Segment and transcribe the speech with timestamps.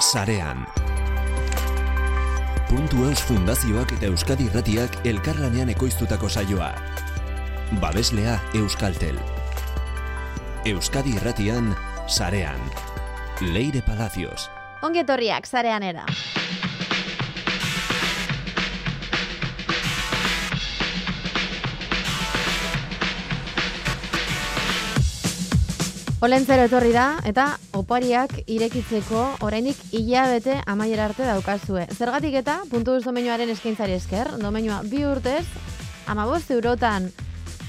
[0.00, 0.66] sarean.
[2.68, 6.70] Puntu Eus Fundazioak eta Euskadi Irratiak elkarlanean ekoiztutako saioa.
[7.80, 9.18] Babeslea Euskaltel.
[10.66, 11.74] Euskadi Irratian,
[12.06, 12.60] sarean.
[13.40, 14.50] Leire Palacios.
[14.82, 16.04] Ongi etorriak, zarean era.
[26.20, 31.86] Olentzero etorri da, eta opariak irekitzeko orainik hilabete amaiera arte daukazue.
[31.94, 35.44] Zergatik eta, puntu domenioaren eskaintzari esker, domenioa bi urtez,
[36.06, 37.10] amabost eurotan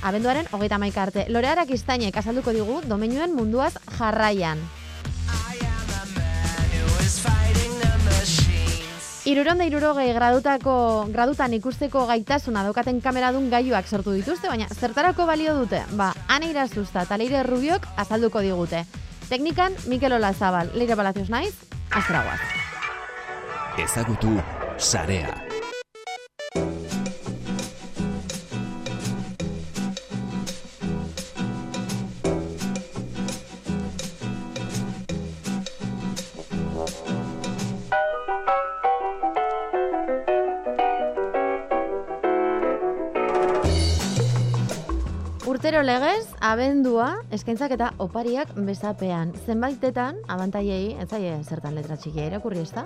[0.01, 1.25] abenduaren hogeita maika arte.
[1.29, 4.61] Lorearak iztainek azalduko digu domenioen munduaz jarraian.
[9.29, 10.73] Iruronda irurogei gradutako,
[11.13, 15.83] gradutan ikusteko gaitasuna daukaten kameradun gaiuak sortu dituzte, baina zertarako balio dute?
[15.99, 18.85] Ba, ane irazuzta eta rubiok azalduko digute.
[19.29, 21.53] Teknikan, Mikel Olazabal, leire balazioz naiz,
[21.93, 22.41] azragoaz.
[23.77, 24.33] Ezagutu,
[24.77, 25.48] sarea.
[46.39, 49.33] Abendua, eskaintzak eta opariak bezapean.
[49.45, 52.85] Zenbaitetan, abantaiei, ez zaie zertan letra txikia irakurri ez da?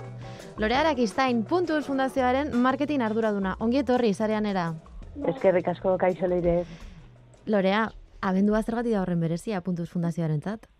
[0.58, 3.56] Lorearak iztain, puntuz fundazioaren marketing arduraduna.
[3.60, 4.72] Ongi etorri, zarean era.
[5.30, 6.64] Eskerrik asko kaixo leire.
[7.46, 7.88] Lorea,
[8.22, 10.73] abendua zergatik da horren berezia puntuz fundazioaren zat?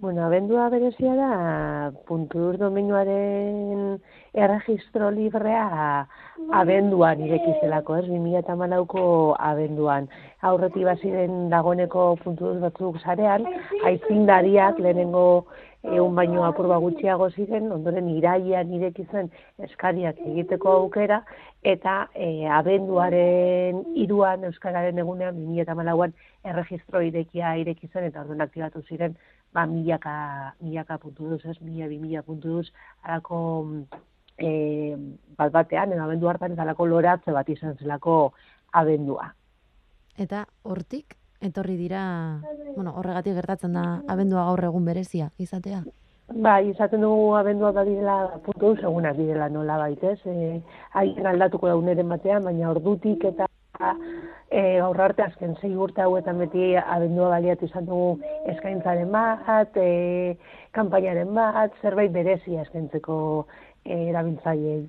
[0.00, 3.96] Bueno, abendua berezia da puntur domenioaren
[4.32, 6.06] erregistro librea
[6.54, 8.04] abenduan irekizelako, ez?
[8.06, 9.02] 2008ko
[9.48, 10.06] abenduan.
[10.50, 13.48] Aurreti baziren dagoeneko puntur batzuk zarean,
[13.90, 15.24] aitzindariak lehenengo
[15.82, 19.32] egun baino apurba gutxiago ziren, ondoren iraian irekizen
[19.66, 21.24] eskariak egiteko aukera,
[21.74, 26.14] eta e, abenduaren iruan, Euskararen egunean, 2008an
[26.52, 29.18] erregistro irekia irekizen, eta orduan aktibatu ziren
[29.52, 32.66] ba, milaka, milaka puntu duz, ez, mila, bi mila puntu duz,
[33.02, 33.38] harako
[34.36, 34.96] e,
[35.36, 38.32] bat batean, edo abendu hartan, eta alako loratze bat izan zelako
[38.72, 39.32] abendua.
[40.18, 42.02] Eta hortik, etorri dira,
[42.76, 45.82] bueno, horregatik gertatzen da abendua gaur egun berezia, izatea?
[46.28, 50.58] Ba, izaten dugu abendua badirela puntu duz, egunak direla nola baitez, e,
[50.92, 53.46] haien aldatuko dauneren batean, baina ordutik eta
[54.50, 58.18] e, gaur arte azken zei urte hauetan beti abendua baliatu izan dugu
[58.52, 60.36] eskaintzaren bat, e,
[60.76, 63.18] kanpainaren bat, zerbait berezia eskaintzeko
[63.84, 64.86] e, erabiltzaileei.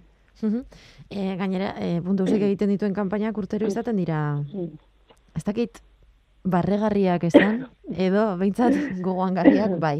[1.10, 4.20] e, gainera, e, puntu egiten dituen kanpainak urtero izaten dira,
[5.36, 5.82] ez dakit,
[6.44, 9.98] barregarriak esan, edo behintzat gogoan garriak, bai.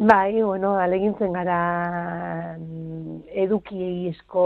[0.00, 4.44] Bai, bueno, alegintzen gara mm, edukiezko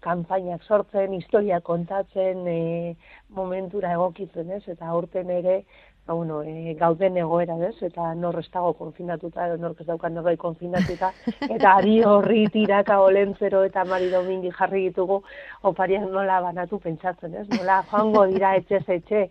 [0.00, 2.94] kanpainak sortzen, historia kontatzen, e,
[3.28, 4.62] momentura egokitzen, ez?
[4.72, 5.58] Eta aurten ere,
[6.06, 7.76] ba, bueno, e, gauden egoera, ez?
[7.82, 11.12] Eta nor ez dago konfinatuta, edo nork ez daukan norbait konfinatuta,
[11.54, 15.22] eta ari horri tiraka olentzero eta mari domingi jarri ditugu,
[15.62, 17.46] opariak nola banatu pentsatzen, ez?
[17.54, 19.24] Nola joango dira etxe etxe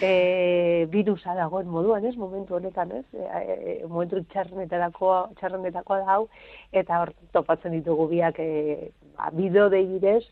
[0.00, 2.16] e, virusa dagoen moduan, ez?
[2.16, 3.04] Momentu honetan, ez?
[3.12, 6.26] E, e, momentu txarrenetarako, txarrenetako da hau,
[6.72, 10.24] eta hor topatzen ditugu biak e, ba, bideo degirez,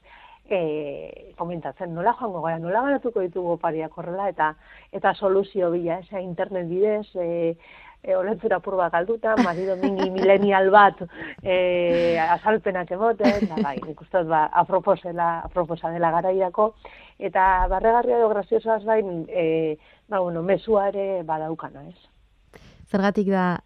[0.48, 4.53] e, komentatzen, nola joango gara, nola banatuko ditugu opariak horrela, eta
[4.92, 7.56] eta soluzio bila, esa internet bidez, e,
[8.03, 11.03] e, olentzura purba galduta, Mari Domingi milenial bat
[11.42, 16.72] e, azalpenak emoten, da, bai, nik uste ba, aproposela, aproposa dela garaiako,
[17.19, 19.76] eta barregarria edo graziosoaz bain, e,
[20.09, 22.60] ba, bueno, mesuare badaukana, ez?
[22.91, 23.62] Zergatik da,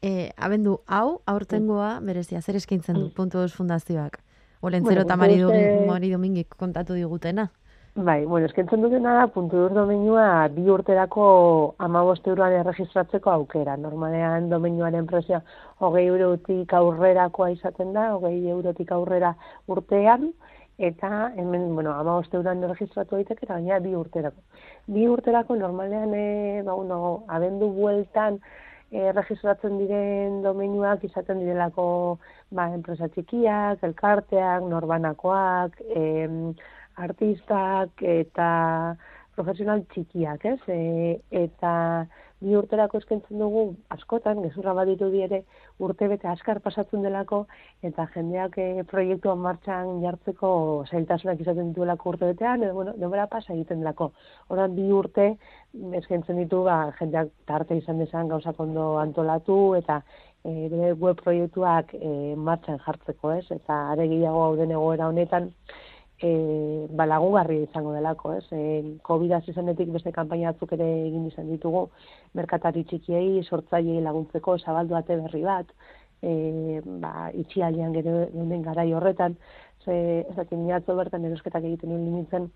[0.00, 4.22] e, abendu hau, aurtengoa, berezia, zer eskaintzen du, puntu fundazioak?
[4.60, 7.50] Olentzero eta bueno, mari, mari domingik kontatu digutena.
[7.98, 11.24] Bai, bueno, eskentzen dutena da, puntu dur domenua bi urterako
[11.82, 13.74] amabost euroan erregistratzeko aukera.
[13.76, 15.40] Normalean domenuaren prezioa
[15.82, 19.32] hogei eurotik aurrerakoa izaten da, hogei eurotik aurrera
[19.66, 20.28] urtean,
[20.78, 24.46] eta hemen, bueno, amabost euroan erregistratu daiteke eta baina bi urterako.
[24.86, 28.38] Bi urterako normalean, e, ba, uno, abendu bueltan,
[28.92, 31.88] e, registratzen diren domenuak izaten direlako
[32.50, 36.04] ba, enpresa txikiak, elkarteak, norbanakoak, e,
[36.98, 38.48] artistak eta
[39.38, 40.60] profesional txikiak, ez?
[40.72, 41.72] E, eta
[42.38, 43.62] bi urterako eskentzen dugu
[43.94, 45.40] askotan, gezurra baditu ere
[45.82, 47.40] urte bete askar pasatzen delako,
[47.82, 50.50] eta jendeak e, proiektuan martxan jartzeko
[50.90, 54.12] zailtasunak izaten dituelako urte betean, edo, bueno, denbora pasa egiten delako.
[54.48, 55.32] Horan bi urte
[55.98, 60.02] eskentzen ditu, ba, jendeak tarte izan desan gauzak ondo antolatu, eta
[60.44, 63.46] e, bere web proiektuak e, martxan jartzeko, ez?
[63.54, 65.50] Eta are gehiago hau den egoera honetan,
[66.22, 66.30] e,
[66.90, 68.44] ba, lagungarri izango delako, ez?
[68.52, 68.64] E,
[69.08, 71.88] COVID hasi zenetik beste kanpaina batzuk ere egin izan ditugu,
[72.38, 75.74] merkatari txikiei, sortzaileei laguntzeko, zabaldu ate berri bat,
[76.22, 79.36] e, ba, itxialian gero den garai horretan,
[79.84, 80.58] ze, ez dakit,
[81.02, 82.50] bertan erosketak egiten nuen nintzen,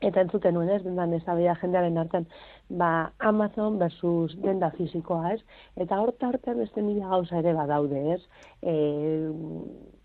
[0.00, 1.22] eta entzuten nuen, ez, dendan ez
[1.60, 2.26] jendearen artean,
[2.68, 5.40] ba, Amazon versus denda fizikoa, ez,
[5.76, 8.22] eta horta artean beste mila gauza ere badaude, ez,
[8.62, 8.74] e,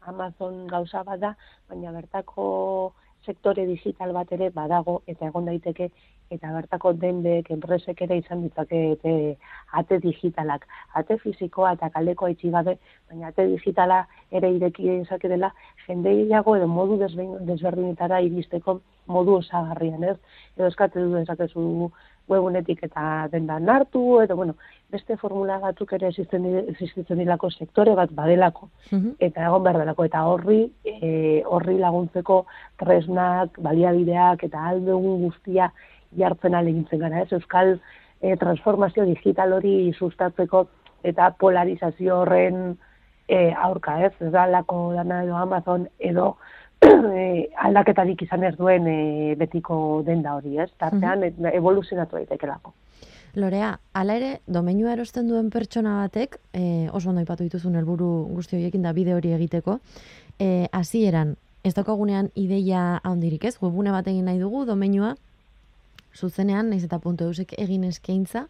[0.01, 1.35] Amazon gauza bada,
[1.69, 2.93] baina bertako
[3.25, 5.89] sektore digital bat ere badago, eta egon daiteke,
[6.31, 8.81] eta bertako dendek, enpresek ere izan ditzake
[9.79, 12.77] ate digitalak, ate fizikoa eta kaldeko itxi gabe,
[13.09, 15.51] baina ate digitala ere ireki izake dela,
[15.85, 20.17] jende edo modu desberdinetara iristeko modu osagarrian, ez?
[20.57, 21.91] Edo eskate du dezakezu
[22.29, 24.55] webunetik eta denda nartu, edo, bueno,
[24.91, 29.17] beste formula batzuk ere existitzen dilako sektore bat badelako, mhm.
[29.19, 32.45] eta egon behar delako, eta horri, e, horri laguntzeko
[32.81, 35.71] tresnak, baliabideak, eta aldegun guztia
[36.17, 37.31] jartzen alegintzen gara, ez?
[37.35, 37.77] Euskal
[38.21, 40.65] e, transformazio digital hori sustatzeko,
[41.05, 42.77] eta polarizazio horren
[43.27, 44.13] e, aurka, ez?
[44.21, 46.35] Ez da lako dana edo Amazon, edo
[47.67, 50.69] aldaketarik izan ez duen e, betiko denda hori, ez?
[50.77, 51.55] Tartean, mm -hmm.
[51.55, 52.73] evoluzionatu daitekelako.
[53.35, 58.55] Lorea, ala ere, domeinua erosten duen pertsona batek, e, oso ondo ipatu dituzun helburu guzti
[58.55, 59.79] horiekin da bide hori egiteko,
[60.39, 65.15] e, hasieran ez daukagunean ideia handirik ez, webune bat egin nahi dugu, domeinua,
[66.15, 68.45] zuzenean, naiz eta puntu eusek egin eskaintza,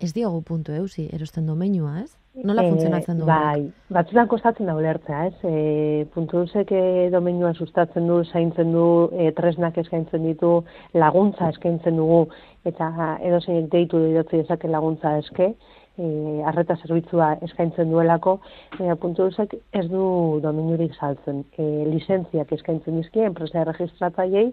[0.00, 2.10] ez diogu puntu eusi erosten domeinua, ez?
[2.42, 3.26] Nola e, funtzionatzen du?
[3.28, 5.36] Bai, batzutan kostatzen da ulertzea, ez?
[5.46, 6.72] E, puntu duzek
[7.14, 10.56] domenua sustatzen du, zaintzen du, e, tresnak eskaintzen ditu,
[10.98, 12.24] laguntza eskaintzen dugu,
[12.66, 12.90] eta
[13.22, 15.52] edo zein deitu didotzi ezake laguntza eske,
[15.94, 16.06] e,
[16.50, 18.38] arreta zerbitzua eskaintzen duelako,
[18.80, 21.44] e, puntu duzek ez du domenurik saltzen.
[21.54, 24.48] E, licentziak eskaintzen dizki, enpresa erregistratzaiei,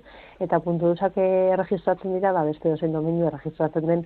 [0.45, 4.05] eta puntu duzak erregistratzen dira, ba, beste dozen domenu erregistratzen den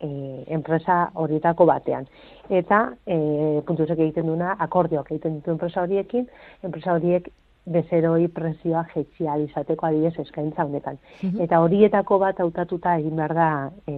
[0.00, 2.06] e, enpresa horietako batean.
[2.48, 3.18] Eta e,
[3.66, 6.26] puntuzek egiten duna, akordioak egiten ditu enpresa horiekin,
[6.62, 7.28] enpresa horiek
[7.68, 10.98] bezeroi presioa jetxia izateko adibes eskaintza honetan.
[11.22, 11.42] Mhm.
[11.44, 13.50] Eta horietako bat hautatuta egin behar da
[13.86, 13.94] e,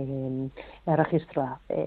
[0.91, 1.55] erregistroa.
[1.69, 1.85] E,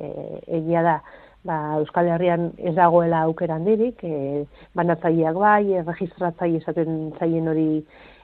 [0.59, 0.97] egia da,
[1.43, 4.45] ba, Euskal Herrian ez dagoela aukeran dirik, e,
[4.75, 7.69] banatzaileak bai, erregistratzaile izaten zaien hori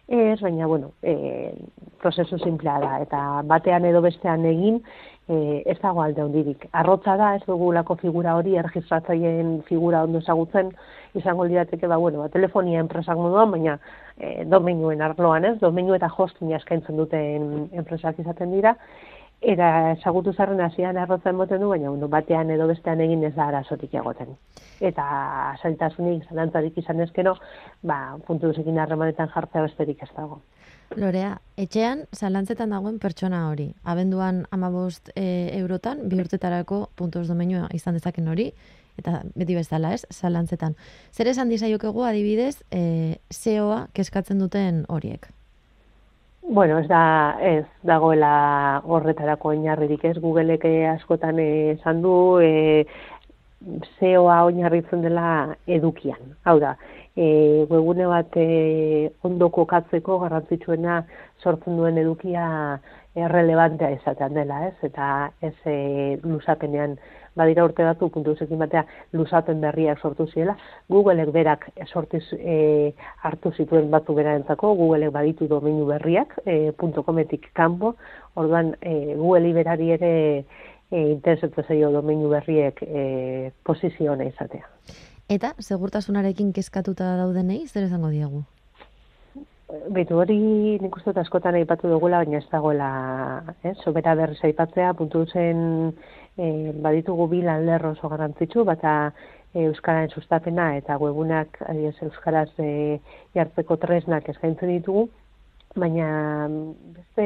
[0.10, 1.54] ez, baina, bueno, e,
[2.02, 4.80] prozesu simplea da, eta batean edo bestean egin,
[5.30, 6.66] e, ez dago alde hondirik.
[6.74, 10.74] Arrotza da, ez dugulako figura hori, erregistratzaileen figura ondo ezagutzen,
[11.20, 13.78] izango lirateke, ba, bueno, ba, telefonia enpresak moduan, baina
[14.18, 18.76] e, domenuen arloan, ez, domenu eta hosting eskaintzen duten enpresak izaten dira,
[19.40, 23.48] era ezagutu zarren hasian arrotza emoten du, baina bueno, batean edo bestean egin ez da
[23.48, 24.36] arazotik egoten.
[24.84, 25.06] Eta
[25.62, 27.38] zaitasunik, zalantzarik izan ezkero,
[27.84, 30.42] ba, puntu duzekin harremanetan jartzea besterik ez dago.
[30.98, 33.68] Lorea, etxean zalantzetan dagoen pertsona hori.
[33.86, 38.50] Abenduan amabost e, eurotan, bi urtetarako puntos domenua izan dezaken hori,
[38.98, 40.74] eta beti bezala ez, zalantzetan.
[41.14, 45.30] Zer esan dizaiokegu adibidez, e, SEOa keskatzen duten horiek?
[46.50, 50.66] Bueno, ez da, ez dagoela horretarako oinarririk ez, Googleek
[50.96, 52.88] askotan esan du, e,
[54.00, 56.36] SEOa oinarritzen dela edukian.
[56.48, 56.76] Hau da,
[57.16, 61.02] e, webune bat e, ondo kokatzeko garrantzitsuena
[61.44, 62.45] sortzen duen edukia
[63.19, 64.76] errelevantea izatean dela, ez?
[64.88, 65.07] Eta
[65.44, 66.95] ez e, lusapenean
[67.40, 68.83] badira urte batu puntu zekin batea
[69.16, 70.56] lusapen berriak sortu ziela,
[70.92, 72.94] Googleek berak sortiz e,
[73.24, 76.72] hartu zituen batu berarentzako, Googleek baditu domeinu berriak, e,
[77.06, 77.95] .cometik kanpo,
[78.36, 80.14] orduan e, Google berari ere
[80.92, 84.68] e, interesetu zaio domeinu berriek e, posizione izatea.
[85.30, 88.44] Eta, segurtasunarekin kezkatuta daudenei, zer esango diegu?
[89.94, 90.40] Betu hori
[90.81, 92.88] nik uste askotan aipatu dugula, baina ez dagoela,
[93.62, 93.76] eh?
[93.84, 95.60] sobera berriz aipatzea, puntu zen
[96.38, 98.94] eh, baditugu bil alderro oso garantzitsu, bata
[99.54, 102.98] eh, Euskararen sustapena eta webunak adiez, Euskaraz eh,
[103.38, 105.06] jartzeko tresnak eskaintzen ditugu,
[105.80, 106.48] baina
[106.95, 107.26] beste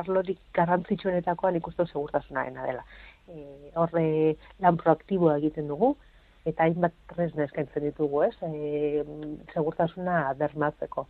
[0.00, 2.84] arlorik garrantzitsuenetakoa nik uste segurtasunaren dela.
[3.28, 5.94] Eh, horre lan proaktiboa egiten dugu,
[6.48, 8.34] eta hainbat tresna eskaintzen ditugu, ez?
[8.44, 9.04] E,
[9.54, 11.06] segurtasuna bermatzeko.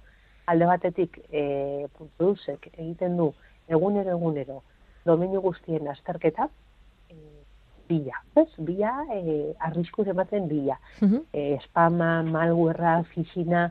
[0.50, 3.32] Alde batetik, e, puntuuzek egiten du
[3.68, 4.60] egunero egunero
[5.04, 6.63] domenio guztien azterketa, e,
[7.88, 8.48] bila, ez?
[8.58, 10.78] Bila, e, arrisku ematen bila.
[11.02, 13.70] Uh e, spama, malguerra, fisina,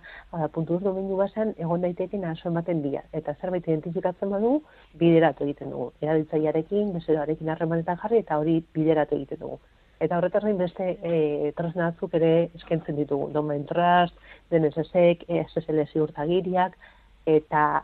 [0.51, 3.03] puntuz domenio bazen, egon daiteke aso ematen bila.
[3.13, 4.62] Eta zerbait identifikatzen badu,
[4.93, 5.91] bideratu egiten dugu.
[6.01, 9.60] Erabiltzailearekin, bezeroarekin harremanetan jarri, eta hori bideratu egiten dugu
[10.03, 13.29] Eta horretaz gain beste e, tresna ere eskaintzen ditugu.
[13.32, 14.15] Domain Trust,
[14.51, 16.75] DNSSek, SSL ziurtagiriak,
[17.25, 17.84] eta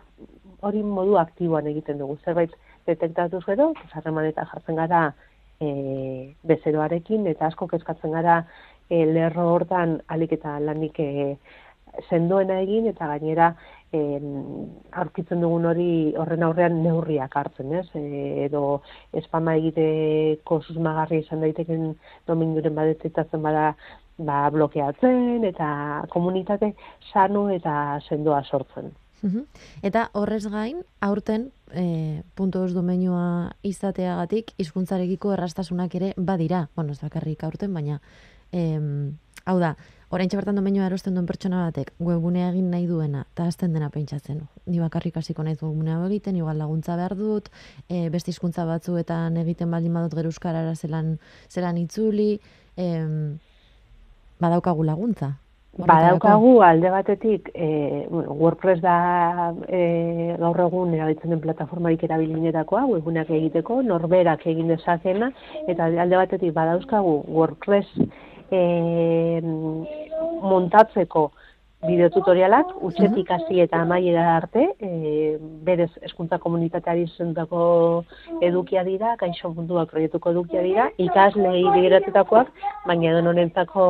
[0.62, 2.18] hori modu aktiboan egiten dugu.
[2.26, 2.52] Zerbait
[2.88, 5.14] detektatuz gero, harremanetan jartzen gara
[5.62, 8.44] e, bezeroarekin, eta asko kezkatzen gara
[8.90, 11.36] e, lerro hortan alik eta lanik e,
[12.10, 13.50] sendoena egin, eta gainera
[13.92, 14.28] en,
[15.02, 15.90] aurkitzen dugun hori
[16.22, 17.88] horren aurrean neurriak hartzen, ez?
[17.98, 18.82] E, edo
[19.22, 21.90] espama egiteko susmagarri izan daiteken
[22.30, 23.74] dominguren badetetatzen bada
[24.18, 25.70] ba, blokeatzen eta
[26.14, 26.74] komunitate
[27.12, 27.76] sano eta
[28.08, 28.92] sendoa sortzen.
[29.82, 36.70] Eta horrez gain, aurten, e, punto os domeinua izateagatik, hizkuntzarekiko errastasunak ere badira.
[36.76, 38.02] Bueno, ez bakarrik aurten, baina,
[38.52, 39.76] em, hau da,
[40.10, 44.42] orain bertan domeinua erosten duen pertsona batek, webunea egin nahi duena, eta azten dena pentsatzen.
[44.66, 47.50] Ni bakarrik hasiko nahi webunea egiten, igual laguntza behar dut,
[47.90, 52.40] e, beste hizkuntza batzuetan egiten baldin badut gero euskarara zelan, zelan itzuli,
[52.78, 53.40] em,
[54.40, 55.38] badaukagu laguntza.
[55.78, 63.82] Badaukagu alde batetik e, WordPress da e, gaur egun erabiltzen den plataformarik erabilinetakoa, webunak egiteko,
[63.86, 65.32] norberak egin dezakena,
[65.72, 68.10] eta alde batetik badauzkagu WordPress
[68.52, 68.62] e,
[70.42, 71.30] montatzeko
[71.88, 78.04] bideotutorialak, utxetik hasi eta amaiera arte, e, berez eskuntza komunitateari zentako
[78.44, 82.50] edukia dira, kaixo munduak proiektuko edukia dira, ikasle bideratetakoak,
[82.88, 83.86] baina edo honentzako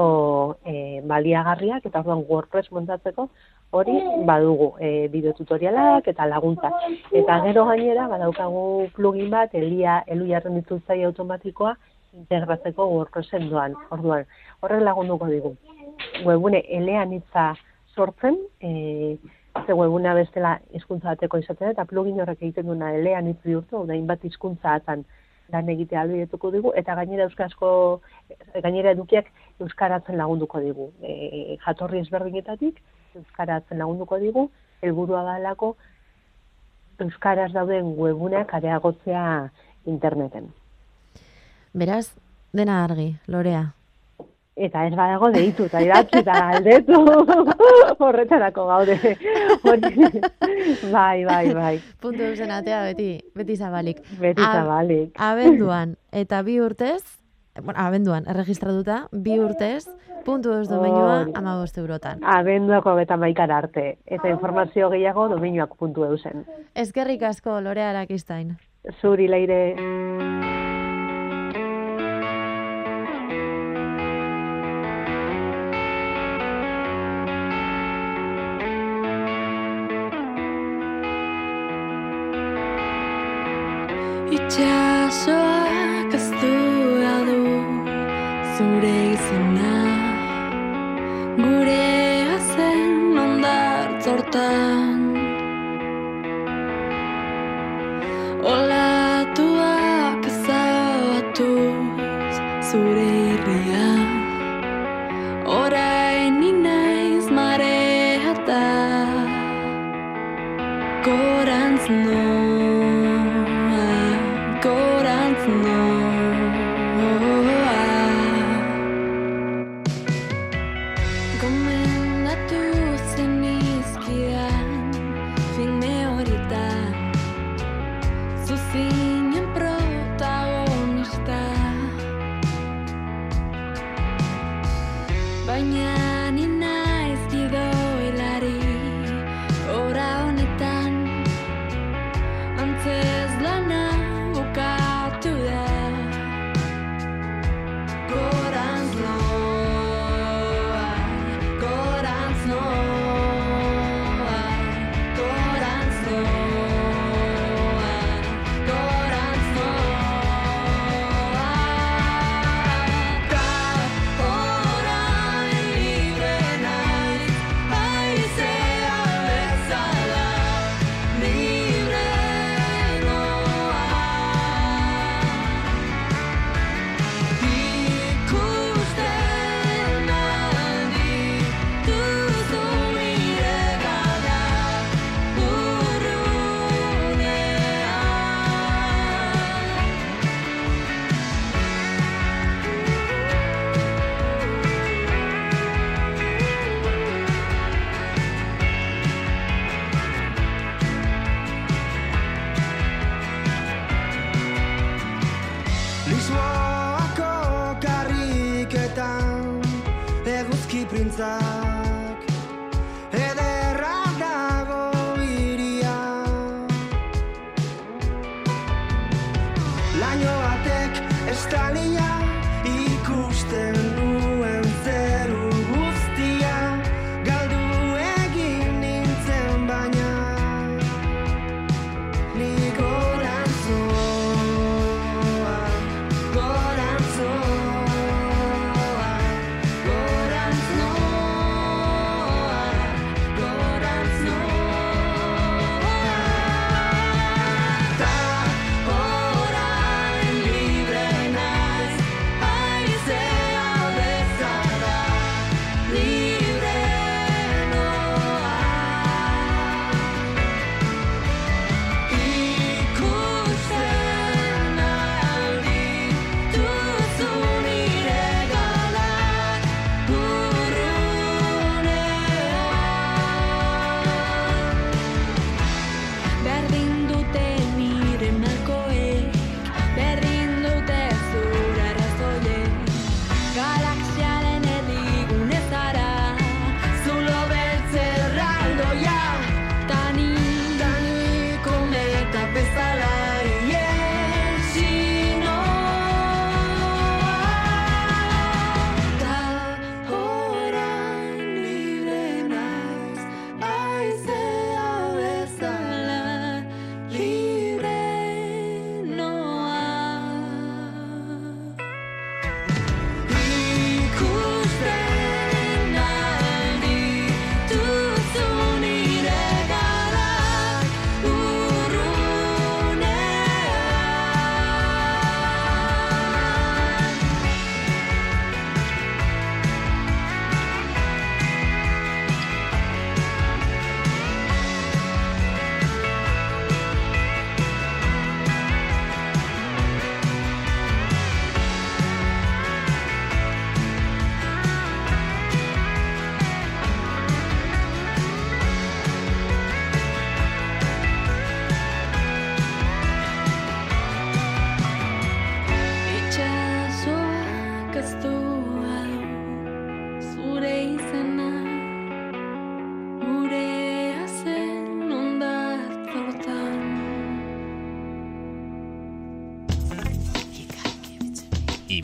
[0.65, 3.25] e, baliagarriak eta orduan WordPress montatzeko
[3.73, 6.69] hori badugu e, bideotutorialak eta laguntza.
[7.09, 11.73] Eta gero gainera, badaukagu plugin bat, elia, elu jarren dituzai automatikoa,
[12.21, 13.73] integratzeko WordPressen doan.
[13.89, 14.29] Orduan,
[14.61, 15.55] horrek lagunduko digu.
[16.25, 17.55] Webune elean itza
[17.95, 19.17] sortzen, e,
[19.65, 23.97] ze webuna bestela hizkuntza bateko izatea eta plugin horrek egiten duena elean hitz bihurtu, da
[24.11, 25.05] bat hizkuntza atan
[25.51, 27.69] lan egite albidetuko digu eta gainera euskarazko
[28.63, 30.91] gainera edukiak euskaratzen lagunduko digu.
[31.01, 32.81] E, jatorri ezberdinetatik
[33.15, 34.49] euskaratzen lagunduko digu,
[34.81, 35.75] helburua dalako
[36.99, 39.49] euskaraz dauden webunak areagotzea
[39.87, 40.51] interneten.
[41.73, 42.13] Beraz,
[42.53, 43.69] dena argi, Lorea,
[44.59, 46.99] eta ez badago deitu, eta idatzi eta galdetu
[48.07, 48.97] horretarako gaude.
[50.97, 51.75] bai, bai, bai.
[52.01, 54.03] Puntu zen atea beti, beti zabalik.
[54.19, 55.15] Beti zabalik.
[55.15, 57.01] abenduan, eta bi urtez,
[57.63, 59.87] bueno, abenduan, erregistratuta, bi urtez,
[60.25, 62.23] puntu ez domeinua, ama eurotan.
[62.23, 66.45] Abenduako beta maikar arte, eta informazio gehiago domeinuak puntu eusen.
[66.75, 68.57] Ezkerrik asko, Lorea Arakistain.
[69.01, 70.58] Zuri, leire.
[84.49, 85.48] 枷锁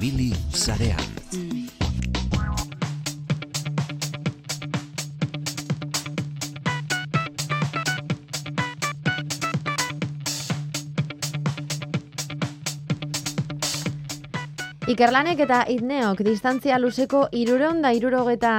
[0.06, 1.25] Ibili sarean.
[14.86, 18.52] Ikerlanek eta Itneok distantzia luzeko irureun da irurogeta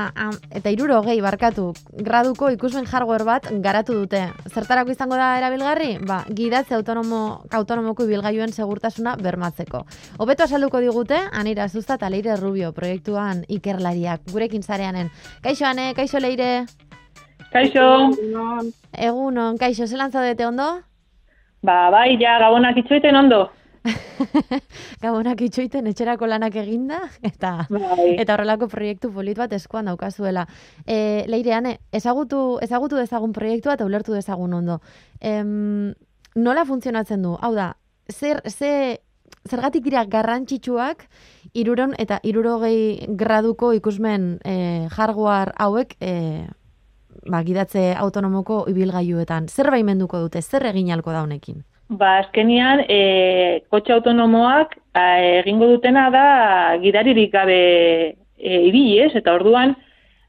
[0.58, 1.68] eta irurogei barkatu
[2.08, 4.24] graduko ikusmen hardware bat garatu dute.
[4.50, 5.92] Zertarako izango da erabilgarri?
[6.02, 7.20] Ba, gidatze autonomo,
[7.54, 9.84] autonomoko ibilgailuen segurtasuna bermatzeko.
[10.18, 15.12] Hobeto azalduko digute, anira zuzta eta leire rubio proiektuan ikerlariak gurekin zareanen.
[15.46, 16.66] Kaixo, ane, kaixo leire,
[17.52, 17.84] Kaixo,
[18.98, 20.66] egunon, kaixo, zelan zaudete ondo?
[21.62, 23.46] ba, bai, ja, gabonak itxoiten ondo.
[25.02, 28.16] Gabonak itxoiten etxerako lanak eginda, eta Bai.
[28.20, 30.46] eta horrelako proiektu polit bat eskuan daukazuela.
[30.86, 34.80] E, Leireane, ezagutu, ezagutu dezagun proiektua eta ulertu dezagun ondo.
[35.20, 35.94] Em,
[36.34, 37.36] nola funtzionatzen du?
[37.40, 37.72] Hau da,
[38.12, 39.00] zer, ze,
[39.46, 41.06] zergatik dira garrantzitsuak
[41.54, 44.56] iruron eta irurogei graduko ikusmen e,
[44.90, 46.12] hardware hauek e,
[47.30, 49.48] ba, gidatze autonomoko ibilgailuetan.
[49.48, 51.64] Zer baimenduko dute, zer egin halko da honekin?
[51.88, 55.04] Ba, azkenian, e, kotxe autonomoak a,
[55.42, 56.28] egingo dutena da
[56.82, 57.58] gidaririk gabe
[58.38, 59.12] e, ibili, ez?
[59.14, 59.76] Eta orduan,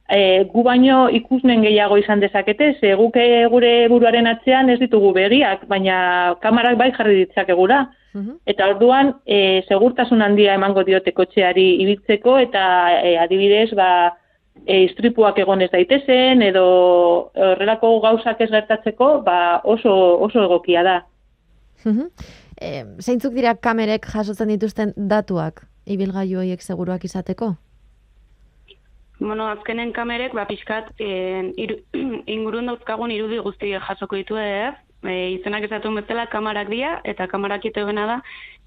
[0.09, 5.11] e, gu baino ikusmen gehiago izan dezakete, ze guk e, gure buruaren atzean ez ditugu
[5.17, 7.87] begiak, baina kamarak bai jarri ditzakegura.
[8.13, 8.37] Mhm.
[8.45, 12.63] Eta orduan, e, segurtasun handia emango diote kotxeari ibiltzeko, eta
[13.01, 13.91] e, adibidez, ba,
[14.65, 16.65] e, istripuak egon ez daitezen, edo
[17.33, 20.99] horrelako gauzak ez gertatzeko, ba, oso, oso egokia da.
[21.85, 27.53] E, zeintzuk dira kamerek jasotzen dituzten datuak ibilgailu horiek seguruak izateko?
[29.19, 31.79] Bueno, azkenen kamerek, ba, pixkat, en, iru,
[32.35, 37.65] ingurun dauzkagun irudi guztiek jasoko ditu ez, e, izenak ezatun bezala kamarak dira, eta kamarak
[37.65, 38.19] iteguena da,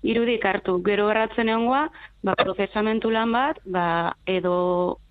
[0.03, 0.81] irudik hartu.
[0.87, 1.85] Gero erratzen egongoa,
[2.27, 3.87] ba, prozesamentu lan bat, ba,
[4.27, 4.57] edo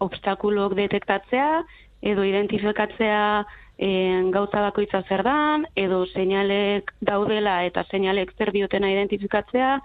[0.04, 1.64] obstakulok detektatzea,
[2.12, 3.24] edo identifikatzea
[3.80, 9.80] en, gauza bakoitza zer dan, edo seinalek daudela eta seinalek zer diotena identifikatzea,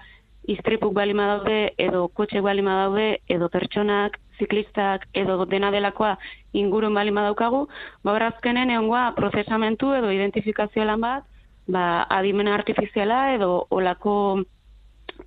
[0.50, 6.16] istripuk balima daude, edo kotxek balima daude, edo pertsonak ziklistak edo dena delakoa
[6.52, 7.68] ingurun bali badaukagu,
[8.02, 11.24] ba azkenen egongoa prozesamentu edo identifikazio lan bat,
[11.68, 14.42] ba adimena artifiziala edo olako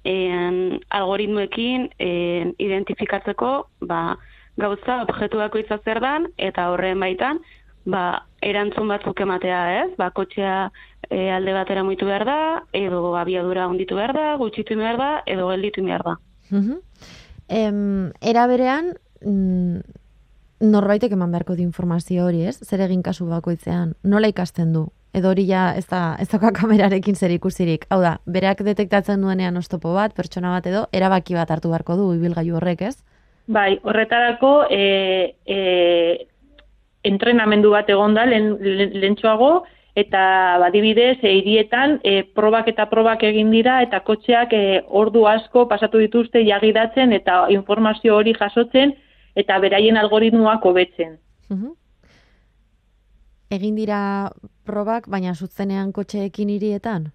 [0.04, 4.18] en, algoritmoekin en, identifikatzeko ba,
[4.58, 7.40] gauza objektu bakoitza zer dan, eta horren baitan
[7.88, 8.04] ba,
[8.44, 9.92] erantzun batzuk ematea, ez?
[10.00, 10.70] Ba, kotxea
[11.10, 12.40] e, alde batera muitu behar da,
[12.76, 16.18] edo abiadura onditu behar da, gutxitu behar da, edo gelditu behar da.
[17.48, 18.92] Em, era berean,
[19.24, 19.80] mm,
[20.68, 22.58] norbaitek eman beharko di informazio hori, ez?
[22.64, 24.88] Zer egin kasu bakoitzean, nola ikasten du?
[25.16, 27.88] Edo hori ja ez da, ez dauka kamerarekin zer ikusirik.
[27.90, 32.12] Hau da, berak detektatzen duenean ostopo bat, pertsona bat edo, erabaki bat hartu beharko du
[32.18, 32.98] ibilgailu horrek, ez?
[33.48, 36.28] Bai, horretarako e, e,
[37.08, 39.66] entrenamendu bat lehen, lehen- lehentxoago,
[39.98, 45.68] eta badibidez, e, hirietan e, probak eta probak egin dira, eta kotxeak e, ordu asko
[45.68, 48.94] pasatu dituzte jagidatzen eta informazio hori jasotzen,
[49.36, 51.18] eta beraien algoritmoak hobetzen.
[53.50, 54.30] Egin dira
[54.66, 57.12] probak, baina zutzenean kotxeekin hirietan?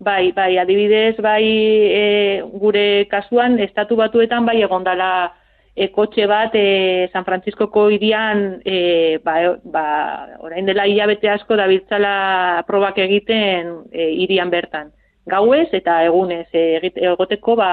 [0.00, 5.32] Bai, bai, adibidez, bai e, gure kasuan, estatu batuetan bai egondala
[5.74, 9.86] e, kotxe bat e, San Franciscoko hirian e, ba, ba,
[10.46, 14.92] orain dela hilabete asko dabiltzala probak egiten e, hirian bertan.
[15.26, 17.70] Gauez eta egunez e, egoteko ba,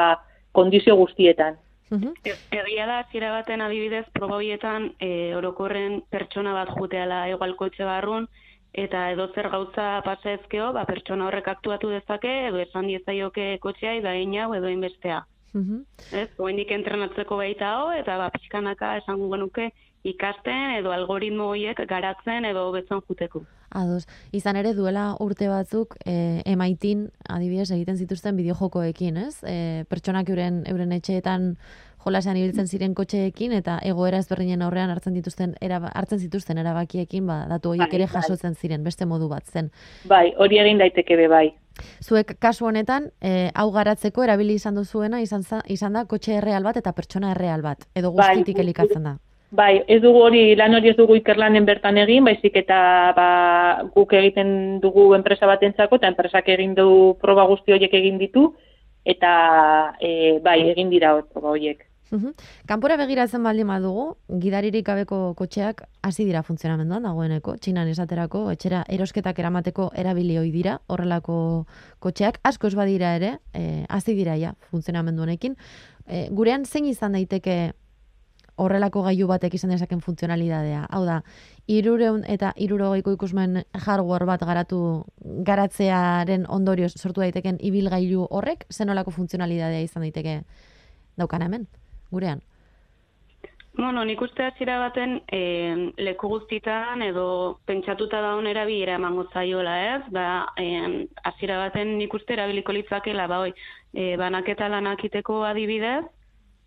[0.52, 1.60] kondizio guztietan.
[1.92, 2.14] Mhm.
[2.24, 7.84] E- Egia da, zira baten adibidez, proba horietan e, orokorren pertsona bat juteala igual kotxe
[7.86, 8.30] barrun,
[8.74, 14.00] eta edo zer gauza pasa ezkeo, ba, pertsona horrek aktuatu dezake, edo esan diezaioke kotxea,
[14.02, 15.26] da hau edo inbestea.
[15.54, 19.72] Ez, oraindik entrenatzeko baita hau, eta ba, pixkanaka esango genuke
[20.08, 23.44] ikasten edo algoritmo horiek garatzen edo hobetzen juteko.
[23.72, 24.04] Ados,
[24.36, 29.38] izan ere duela urte batzuk e, emaitin adibidez egiten zituzten bideojokoekin, ez?
[29.48, 31.54] E, pertsonak euren, euren etxeetan
[32.04, 37.44] jolasean ibiltzen ziren kotxeekin eta egoera ezberdinen aurrean hartzen dituzten eraba, hartzen zituzten erabakiekin ba,
[37.50, 38.14] datu horiek Bai, ere bai.
[38.18, 39.70] jasotzen ziren beste modu bat zen.
[40.10, 41.46] Bai, hori egin daiteke be bai.
[42.04, 46.63] Zuek kasu honetan e, hau garatzeko erabili izan duzuena izan, za, izan da kotxe erreal
[46.63, 49.17] bat eta pertsona erreal bat edo Bai, guztitik gu- elikatzen da.
[49.52, 54.13] Bai, ez dugu hori, lan hori ez dugu ikerlanen bertan egin, baizik eta ba, guk
[54.13, 58.54] egiten dugu enpresa batentzako eta enpresak egin du proba guzti horiek egin ditu,
[59.04, 59.32] eta
[60.00, 61.84] e, bai, egin dira proba horiek.
[62.12, 62.34] Mhm.
[62.67, 69.39] Kanpora begiratzen baldin badugu, gidaririk gabeko kotxeak hasi dira funtzionamenduan dagoeneko, txinan esaterako, etxera erosketak
[69.39, 71.65] eramateko erabili ohi dira, horrelako
[72.04, 75.56] kotxeak, asko ez badira ere, eh, hasi dira ja funtzionamendu honekin.
[76.06, 77.71] Eh, gurean zein izan daiteke
[78.58, 80.86] horrelako gailu batek izan dezaken funtzionalidadea.
[80.91, 81.21] Hau da,
[81.67, 85.06] irureun eta irurogeiko ikusmen hardware bat garatu
[85.47, 90.41] garatzearen ondorioz sortu daiteken ibilgailu horrek, zenolako funtzionalidadea izan daiteke
[91.17, 91.67] daukan hemen,
[92.12, 92.41] gurean.
[93.74, 100.02] Bueno, nik uste hasiera baten e, leku guztitan edo pentsatuta daun erabilera emango zaiola, ez?
[100.12, 100.26] Ba,
[100.60, 103.54] e, hasiera baten nik uste erabiliko litzakela, ba, oi,
[103.93, 106.04] e, banaketa lanak iteko adibidez,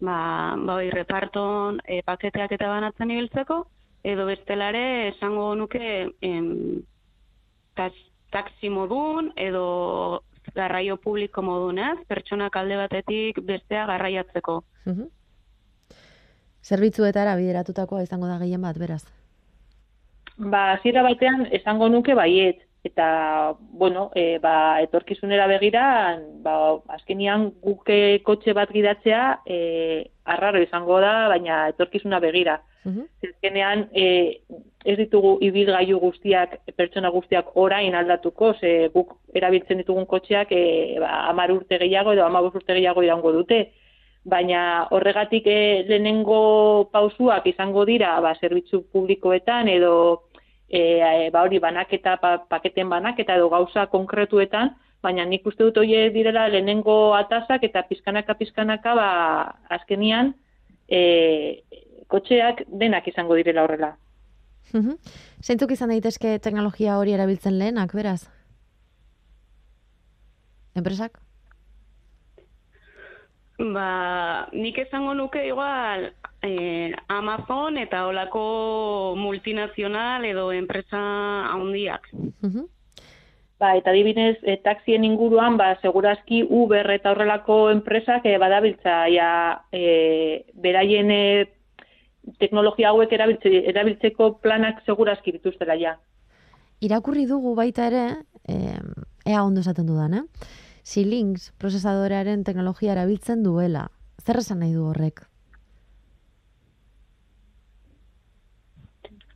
[0.01, 0.17] ba,
[0.57, 3.61] ba, oi, reparton e, paketeak eta banatzen ibiltzeko,
[4.05, 5.91] edo bestelare esango nuke
[6.25, 6.49] em,
[7.77, 7.93] tas,
[8.33, 10.23] taxi modun edo
[10.57, 11.99] garraio publiko modun, ez?
[12.09, 14.63] Pertsonak alde batetik bestea garraiatzeko.
[14.87, 15.13] Mhm.
[16.65, 19.03] Zerbitzuetara bideratutakoa izango da gehien bat, beraz.
[20.37, 25.85] Ba, hasiera batean esango nuke baiet, eta, bueno, e, ba, etorkizunera begira,
[26.45, 26.55] ba,
[26.97, 29.59] azkenian guke kotxe bat gidatzea, e,
[30.25, 32.59] arraro izango da, baina etorkizuna begira.
[32.85, 33.07] Mhm.
[33.29, 34.41] Azkenean, e,
[34.85, 40.65] ez ditugu ibilgailu guztiak, pertsona guztiak orain aldatuko, ze guk erabiltzen ditugun kotxeak e,
[41.01, 43.65] ba, amar urte gehiago edo amabos urte gehiago irango dute.
[44.25, 49.95] Baina horregatik e, lehenengo pausuak izango dira ba, zerbitzu publikoetan edo
[50.69, 54.73] e, ba, hori banaketa, pa, paketen banaketa edo gauza konkretuetan,
[55.05, 59.11] baina nik uste dut horiek direla lehenengo atazak eta pizkanaka pizkanaka ba,
[59.77, 60.33] azkenian
[60.89, 61.61] e,
[62.09, 63.93] kotxeak denak izango direla horrela.
[65.45, 68.25] Zeintzuk izan daitezke teknologia hori erabiltzen lehenak, beraz?
[70.75, 71.24] Enpresak?
[73.73, 76.11] Ba, nik esango nuke igual
[76.43, 81.01] eh, Amazon eta olako multinazional edo enpresa
[81.49, 82.11] handiak.
[83.59, 89.31] Ba, eta adibidez, e, taxien inguruan, ba, segurazki Uber eta horrelako enpresak e, badabiltza, ja,
[89.73, 91.23] e, beraien e,
[92.39, 95.97] teknologia hauek erabiltze, erabiltzeko planak segurazki dituztela, ja.
[96.85, 98.05] Irakurri dugu baita ere,
[98.49, 98.79] eh,
[99.25, 100.25] ea ondo esaten dudan, eh?
[100.85, 103.89] Xilinx prozesadorearen teknologia erabiltzen duela.
[104.21, 105.23] Zer esan nahi du horrek?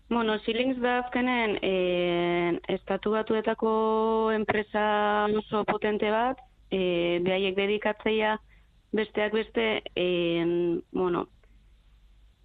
[0.09, 1.73] Bueno, Xilinx da azkenen e,
[2.73, 3.73] estatu batuetako
[4.33, 4.85] enpresa
[5.41, 8.39] oso potente bat, e, behaiek dedikatzeia
[8.93, 10.07] besteak beste, e,
[10.93, 11.27] bueno,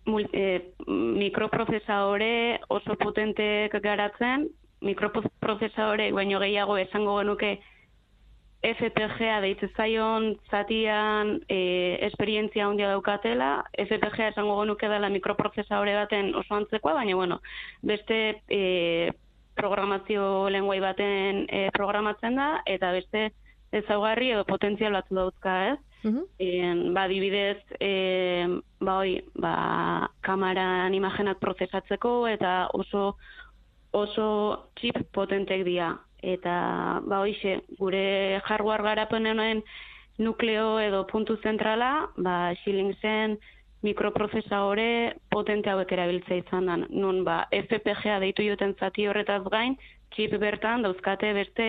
[0.05, 4.49] mul, e, mikroprozesore oso potentek garatzen,
[4.83, 7.53] mikroprozesore baino gehiago esango genuke
[8.63, 16.55] FPGA deitzen zaion zatian e, esperientzia handia daukatela, FPGA esango genuke dela mikroprozesore baten oso
[16.55, 17.41] antzekoa, baina bueno,
[17.81, 19.11] beste e,
[19.59, 23.31] programazio lenguai baten e, programatzen da, eta beste
[23.75, 25.79] ezaugarri edo potentzial batzu dauzka, ez?
[26.03, 26.23] Mhm.
[26.45, 28.47] En, ba, dibidez, e,
[28.79, 29.53] ba, oi, ba,
[30.23, 33.13] kamaran imagenak prozesatzeko eta oso
[33.93, 34.25] oso
[34.79, 35.93] chip potentek dira.
[36.23, 39.61] Eta, ba, hoixe, gure hardware garapenen
[40.23, 43.37] nukleo edo puntu zentrala, ba, Xilinxen
[43.83, 46.77] mikroprozesore potente hauek erabiltzea izan da.
[46.87, 49.75] Nun, ba, FPGA deitu joten zati horretaz gain,
[50.15, 51.67] chip bertan dauzkate beste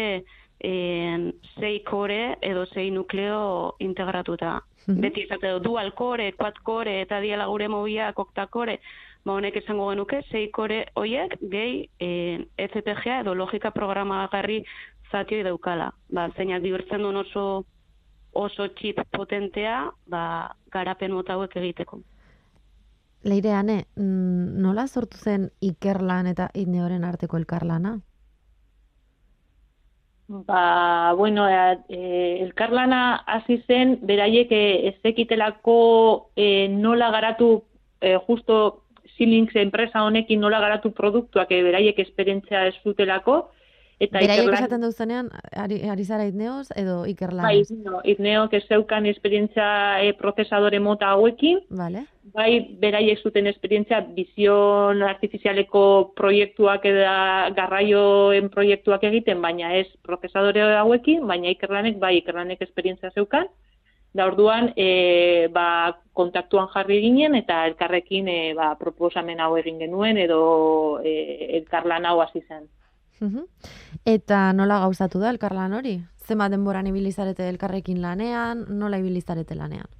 [0.64, 4.60] en, sei kore edo sei nukleo integratuta.
[4.86, 5.00] Mhm.
[5.00, 8.78] Beti izate du dual core, quad core eta diela gure mobiak oktakore,
[9.24, 14.64] ba honek esango genuke sei kore hoiek gehi en, FPGA edo logika programagarri
[15.10, 15.92] zatioi daukala.
[16.12, 17.64] Ba, zeinak bihurtzen duen oso
[18.34, 22.00] oso chip potentea, ba, garapen mota hauek egiteko.
[23.24, 27.94] Leireane, mm, nola sortu zen Ikerlan eta Idneoren arteko elkarlana?
[30.28, 37.62] Ba, bueno, e, e, elkarlana hasi zen, beraiek e, ez zekitelako e, nola garatu,
[38.00, 38.83] e, justo
[39.16, 43.50] Xilinx enpresa honekin nola garatu produktuak, e, beraiek esperientzia ez zutelako,
[44.00, 47.70] eta Beraiek Ikerlan- esaten duzenean, ari, ari zara Idneoz edo Bai, Ikerlanez?
[47.70, 52.02] no, Idneok ez zeukan esperientzia e, prozesadore mota hauekin, Vale.
[52.34, 61.26] bai beraiek zuten esperientzia bizion artifizialeko proiektuak eta garraioen proiektuak egiten, baina ez prozesadore hauekin,
[61.26, 63.46] baina ikerlanek bai ikerlanek esperientzia zeukan,
[64.14, 70.20] da orduan e, ba, kontaktuan jarri ginen eta elkarrekin e, ba, proposamen hau egin genuen
[70.22, 71.14] edo e,
[71.58, 72.68] elkarlan hau hasi zen.
[73.20, 73.44] Mhm.
[74.06, 75.98] Eta nola gauzatu da elkarlan hori?
[76.24, 79.90] Zenbat denboran ibili zarete elkarrekin lanean, nola ibili zarete lanean?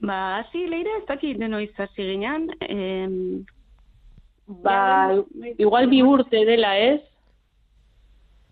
[0.00, 3.44] Ba, hasi leire ez dakit denoiz hasi ginen, em,
[4.50, 7.00] Ba, Ja, igual bi urte dela, ez?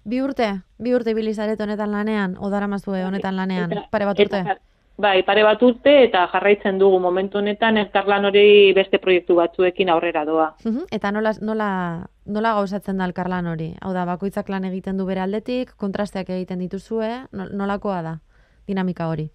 [0.09, 0.49] Bi urte?
[0.81, 2.37] Bi urte ibili zarete honetan lanean?
[2.41, 3.73] Odaramazue honetan lanean?
[3.73, 4.41] Eta- Pare bat urte?
[4.41, 4.57] eta-
[4.99, 10.25] bai, pare bat urte eta jarraitzen dugu momentu honetan elkarlan hori beste proiektu batzuekin aurrera
[10.25, 10.55] doa.
[10.65, 10.87] Mhm.
[10.91, 11.69] Eta nola, nola,
[12.27, 13.75] nola gauzatzen da elkarlan hori?
[13.81, 18.19] Hau da, bakoitzak lan egiten du bere aldetik, kontrasteak egiten dituzue, nol- nolakoa da
[18.67, 19.31] dinamika hori?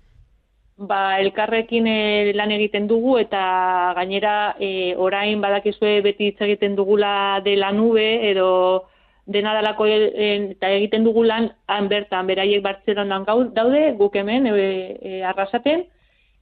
[0.77, 7.41] Ba, elkarrekin eh, lan egiten dugu eta gainera e, orain badakizue beti hitz egiten dugula
[7.45, 8.85] de la nube edo
[9.25, 14.97] dena dalako e, eta egiten dugu lan han bertan beraiek Bartzelonan daude guk hemen e,
[15.01, 15.85] e, arrasaten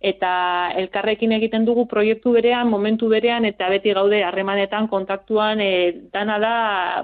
[0.01, 6.39] eta elkarrekin egiten dugu proiektu berean, momentu berean eta beti gaude harremanetan kontaktuan e, dana
[6.41, 6.55] da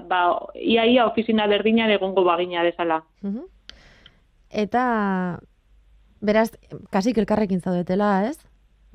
[0.02, 0.22] ba
[0.54, 3.04] iaia ofizina berdinan egongo bagina bezala.
[3.22, 3.46] Mhm.
[4.50, 5.38] Eta,
[6.20, 6.50] beraz,
[6.90, 8.38] kasik elkarrekin zaudetela, ez?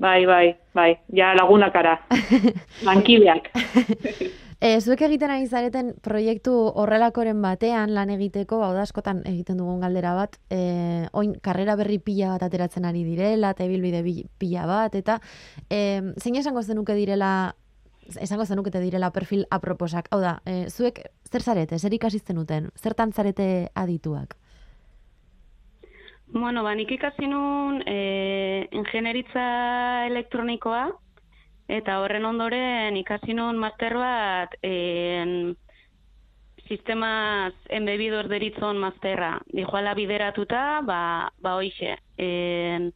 [0.02, 2.00] Bai, bai, bai, ja lagunakara.
[2.88, 3.52] Lankideak.
[4.60, 9.80] E, zuek egiten ari zareten proiektu horrelakoren batean lan egiteko, hau da askotan egiten dugun
[9.82, 14.66] galdera bat, e, oin karrera berri pila bat ateratzen ari direla, eta ibilbide bi- pila
[14.70, 15.18] bat, eta
[15.68, 17.54] e, zein esango zenuke direla,
[18.20, 23.12] esango zenukete direla perfil aproposak, hau da, e, zuek zer zarete, zer ikasizten duten, zertan
[23.12, 24.36] zarete adituak?
[26.34, 30.88] Bueno, ba, nik ikasi nun e, ingenieritza elektronikoa,
[31.68, 35.56] eta horren ondoren ikasi nun master bat en,
[36.68, 39.38] sistemas embebidos deritzon masterra.
[39.52, 42.92] Dijoala bideratuta, ba, ba hoixe, en,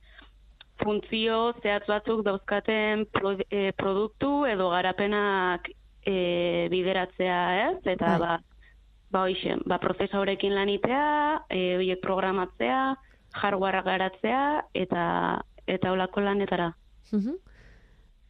[0.79, 5.69] funtzio zehatz batzuk dauzkaten pro, e, produktu edo garapenak
[6.07, 7.81] e, bideratzea, ez?
[7.85, 8.19] Eta Bai.
[8.23, 8.39] ba,
[9.11, 12.81] ba hoixe, ba prozesorekin lanitea, e, horiek programatzea,
[13.43, 15.05] hardware garatzea eta
[15.69, 16.73] eta olako lanetara.
[17.13, 17.37] Mhm.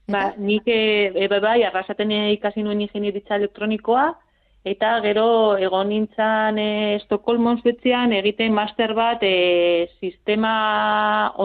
[0.09, 4.07] Ba, nik e, e, bai, arrasaten ikasi nuen ingenieritza elektronikoa,
[4.71, 5.27] eta gero
[5.61, 10.55] egon nintzen e, Estokolmon zuetzean egiten master bat e, sistema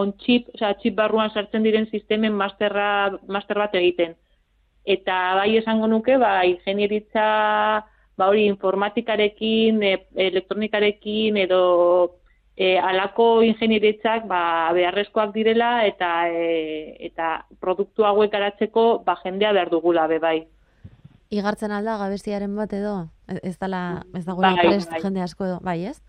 [0.00, 2.88] on chip, osea chip barruan sartzen diren sistemen masterra,
[3.28, 4.16] master bat egiten.
[4.96, 7.28] Eta bai esango nuke, ba, ingenieritza
[8.16, 9.94] ba hori informatikarekin, e,
[10.30, 11.60] elektronikarekin edo
[12.56, 19.70] e, alako ingenieritzak ba, beharrezkoak direla eta e, eta produktu hauek garatzeko ba, jendea behar
[19.70, 20.46] dugula be bai.
[21.34, 23.08] Igartzen alda gabestiaren bat edo?
[23.28, 25.00] Ez- Ez dala, ez dagoela Bai, prest bai.
[25.02, 26.00] jende asko edo, bai ez?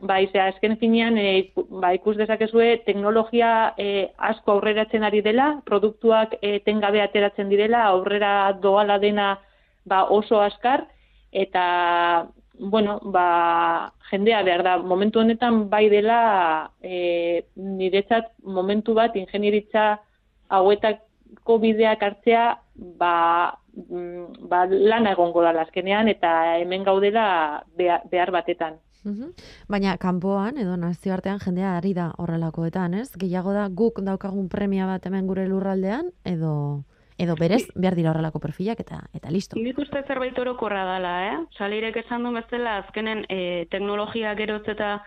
[0.00, 6.34] Bai, ze azken finean e, ba, ikus dezakezue teknologia e, asko aurreratzen ari dela, produktuak
[6.42, 9.38] e, tengabe ateratzen direla, aurrera doala dena
[9.86, 10.84] ba, oso askar,
[11.32, 12.26] eta
[12.58, 20.00] bueno, ba, jendea behar da, momentu honetan bai dela e, niretzat momentu bat ingenieritza
[20.48, 28.30] hauetako bideak hartzea ba, mm, ba, lana egongo da azkenean eta hemen gaudela behar, behar
[28.30, 28.80] batetan.
[29.06, 29.30] Mhm.
[29.68, 33.12] Baina kanpoan edo nazioartean jendea ari da horrelakoetan, ez?
[33.14, 36.82] Gehiago da guk daukagun premia bat hemen gure lurraldean edo
[37.18, 39.56] edo berez behar dira horrelako perfilak eta eta listo.
[39.56, 41.36] Nik uste zerbait orokorra dela, eh?
[41.56, 45.00] Salirek esan duen bezala, azkenen e, teknologia geroz eta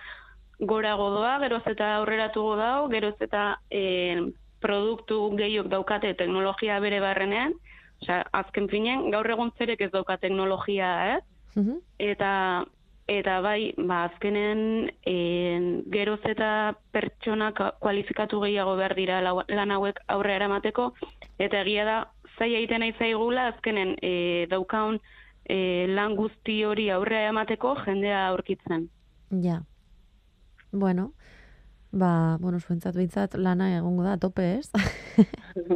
[0.60, 7.54] gorago doa, geroz eta aurreratugo dao, geroz eta e, produktu gehiok daukate teknologia bere barrenean,
[8.00, 11.20] Osea, azken finen, gaur egun zerek ez dauka teknologia, eh?
[11.56, 11.80] Mhm.
[12.00, 12.32] Eta
[13.10, 20.36] eta bai, ba, azkenen en, geroz eta pertsonak kualifikatu gehiago behar dira lan hauek aurre
[20.38, 20.92] eramateko,
[21.42, 21.98] eta egia da,
[22.38, 24.14] zai egiten nahi zaigula, azkenen e,
[24.52, 25.00] daukaun
[25.50, 28.88] e, lan guzti hori aurre eramateko jendea aurkitzen.
[29.44, 29.64] Ja.
[30.72, 31.12] Bueno,
[31.92, 34.70] ba, bueno, zuentzat behintzat lana egongo da, tope, ez?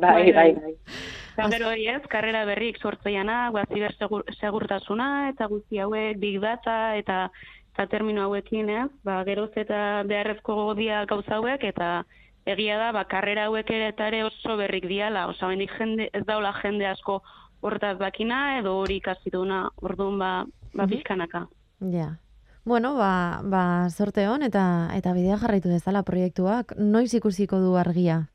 [0.04, 0.78] Bai, bai, bai.
[1.34, 7.30] Eta gero hori ez, karrera berrik sortzeiana, ba, zibersegurtasuna eta guzti hauek, big data eta
[7.74, 8.90] eta termino hauekin, ez?
[9.04, 12.04] Ba, geroz eta beharrezko dia gauza hauek eta
[12.46, 16.24] egia da, ba, karrera hauek ere eta ere oso berrik diala, osa bendik jende, ez
[16.28, 17.22] daula jende asko
[17.62, 20.90] hortaz bakina edo hori ikasi duna, orduan ba, ba Mhm.
[20.92, 21.48] pixkanaka.
[21.92, 22.20] Ja.
[22.66, 26.78] Bueno, ba, ba sorte hon eta eta bidea jarraitu dezala proiektuak.
[26.78, 28.30] Noiz ikusiko du argia?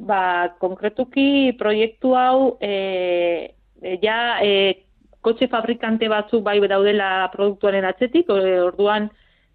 [0.00, 3.52] Ba, konkretuki proiektu hau e,
[4.00, 4.86] ja e,
[5.20, 9.10] kotxe fabrikante batzuk bai daudela produktuaren atzetik, orduan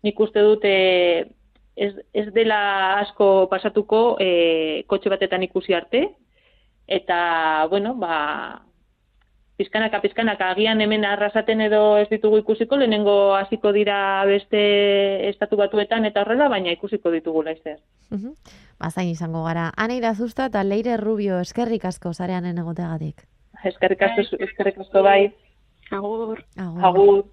[0.05, 1.25] nik uste dut e,
[1.75, 2.59] ez, ez dela
[3.01, 6.05] asko pasatuko e, kotxe batetan ikusi arte,
[6.87, 8.61] eta, bueno, ba,
[9.57, 14.61] pizkanaka, pizkanaka, agian hemen arrasaten edo ez ditugu ikusiko, lehenengo hasiko dira beste
[15.29, 17.79] estatu batuetan eta horrela, baina ikusiko ditugu laizzer.
[18.11, 18.35] Mhm.
[18.79, 19.71] Ba, zain izango gara.
[19.77, 23.23] Aneira Zusta eta Leire Rubio eskerrik asko zareanen egoteagatik.
[23.63, 25.33] Eskerrik asko, eskerrik asko bai.
[25.91, 26.43] Agur.
[26.57, 26.83] Agur.
[26.85, 27.25] Agur.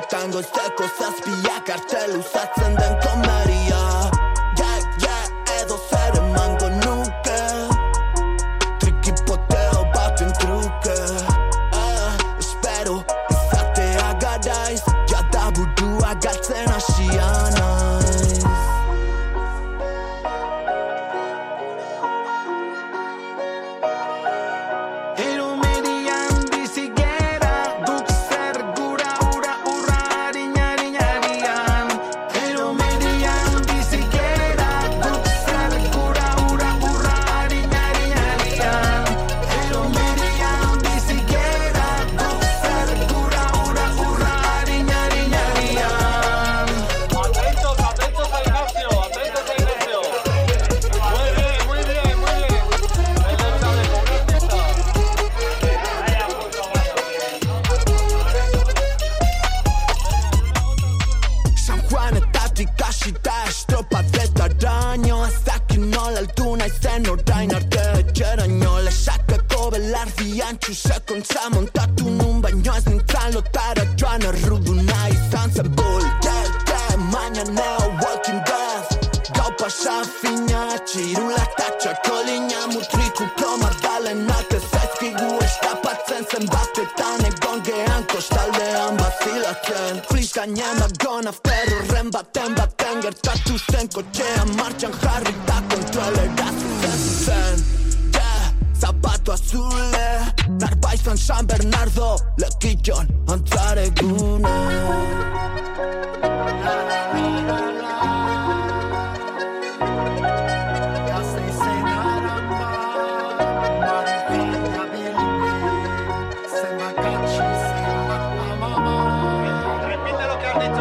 [0.00, 3.63] tango z tego saspija kartelu Sad senden komari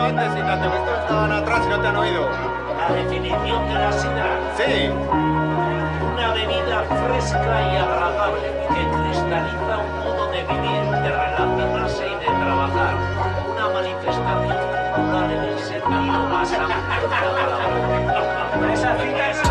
[0.07, 2.29] espérate, que estos estaban atrás y no te han oído.
[2.77, 4.39] La definición de la sidra.
[4.57, 4.89] Sí.
[6.13, 12.25] Una bebida fresca y agradable que cristaliza un modo de vivir, de relacionarse y de
[12.25, 12.93] trabajar.
[13.51, 14.57] Una manifestación
[14.95, 18.73] cultural en el sentido más amplio de la palabra.
[18.73, 19.42] Esa cita es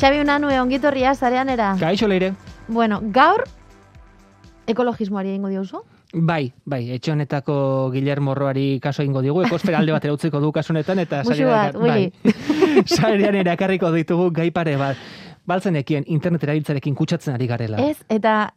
[0.00, 1.74] Xabi Unanue, ongitorria, zareanera.
[1.78, 2.32] Kaixo leire.
[2.68, 3.44] Bueno, gaur,
[4.66, 5.82] ekologismoari egingo diozu?
[6.12, 10.72] Bai, bai, etxe honetako Guillermo Roari kaso egingo digu, ekosfera alde batera utziko du kasu
[10.72, 12.12] honetan, eta sarean- bat, bai,
[12.96, 14.96] sarean erakarriko ditugu gai pare bat.
[15.46, 17.78] Baltzenekien internet erabiltzarekin kutsatzen ari garela.
[17.84, 18.52] Ez, eta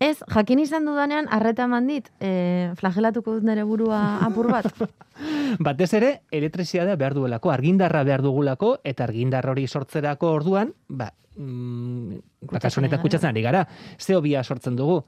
[0.00, 4.70] ez, jakin izan dudanean, arreta eman dit, e, flagelatuko dut nere burua apur bat.
[5.66, 12.20] Batez ere, elektrizitatea behar duelako, argindarra behar dugulako, eta argindar hori sortzerako orduan, ba, mm,
[12.46, 13.64] ba, honetan ari kutsatzen ari gara.
[13.98, 15.02] Zeo bia sortzen dugu.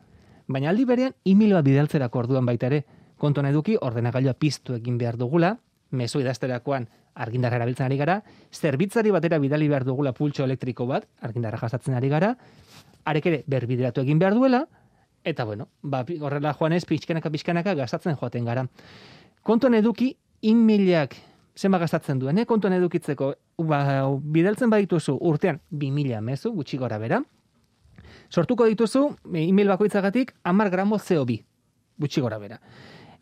[0.51, 2.85] Baina aldi berean, emaila bidaltzerako orduan baita ere,
[3.21, 5.55] kontuan eduki, ordenagailua piztu egin behar dugula,
[5.91, 6.89] mezu idazterakoan
[7.21, 8.21] argindarra erabiltzen ari gara,
[8.55, 12.35] zerbitzari batera bidali behar dugula pultxo elektriko bat, argindarra jasatzen ari gara,
[13.05, 14.65] arek ere berbideratu egin behar duela,
[15.25, 18.67] eta bueno, ba, horrela joanez, pixkanaka pixkanaka gastatzen joaten gara.
[19.43, 21.17] Kontuan eduki, inmilak
[21.57, 22.47] zenba gastatzen duen, eh?
[22.47, 23.35] kontuan edukitzeko,
[23.69, 23.83] ba,
[24.23, 27.21] bidaltzen badituzu urtean 2000 mezu, gutxi gora bera,
[28.31, 29.05] sortuko dituzu,
[29.35, 31.41] e, email bakoitzagatik, 10 gramo CO2,
[31.99, 32.61] gutxi gora bera.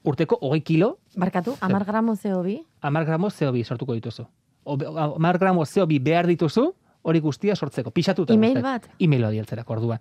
[0.06, 4.28] Urteko hogei kilo, Barkatu, amar gramo CO2, 10 gramo CO2 sortuko dituzu.
[4.64, 6.70] O, 10 gramo CO2 behar dituzu,
[7.02, 8.34] hori guztia sortzeko, pixatuta.
[8.34, 8.88] Email bat?
[9.00, 9.98] Emaila bidaltzerako ordua.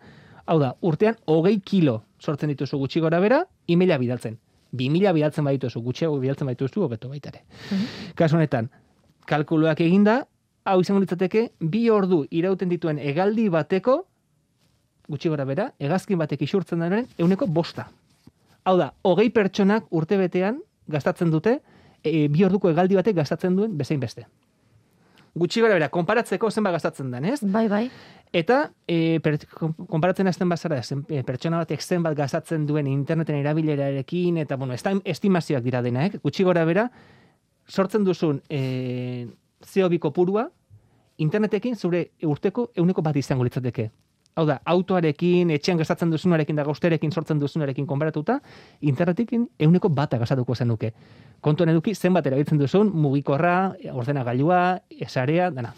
[0.47, 4.37] Hau da, urtean hogei kilo sortzen dituzu gutxi gora bera, emaila bidaltzen.
[4.77, 7.43] 2000 bidaltzen badituzu, gutxiago bidaltzen badituzu, hobeto baita ere.
[8.15, 8.69] Kasu honetan,
[9.27, 10.21] kalkuluak eginda,
[10.67, 14.01] hau izango litzateke, bi ordu irauten dituen hegaldi bateko,
[15.07, 17.87] gutxi gora bera, hegazkin batek isurtzen denaren, euneko bosta.
[18.67, 21.59] Hau da, hogei pertsonak urtebetean gastatzen dute,
[22.03, 24.27] e, bi orduko hegaldi batek gastatzen duen bezain beste.
[25.37, 27.39] Gutxi gora bera, konparatzeko zenba gastatzen den, ez?
[27.41, 27.83] bai, bai.
[28.35, 33.37] Eta e, per, kon- konparatzen hasten bazara, zen, e, pertsona batek zenbat gastatzen duen interneten
[33.39, 36.89] erabilerarekin, eta bueno, estimazioak dira denak, gutxi gora bera,
[37.67, 39.27] sortzen duzun e,
[39.63, 40.49] CO2 kopurua,
[41.17, 43.89] internetekin zure urteko euneko bat izango litzateke.
[44.37, 48.35] Hau da, autoarekin, etxean gastatzen duzunarekin da gausterekin sortzen duzunarekin konparatuta,
[48.85, 50.91] internetekin euneko bata gastatuko zenuke.
[51.41, 54.59] Kontuan eduki zenbat erabiltzen duzun, mugikorra, ordenagailua,
[55.01, 55.73] esarea, dana.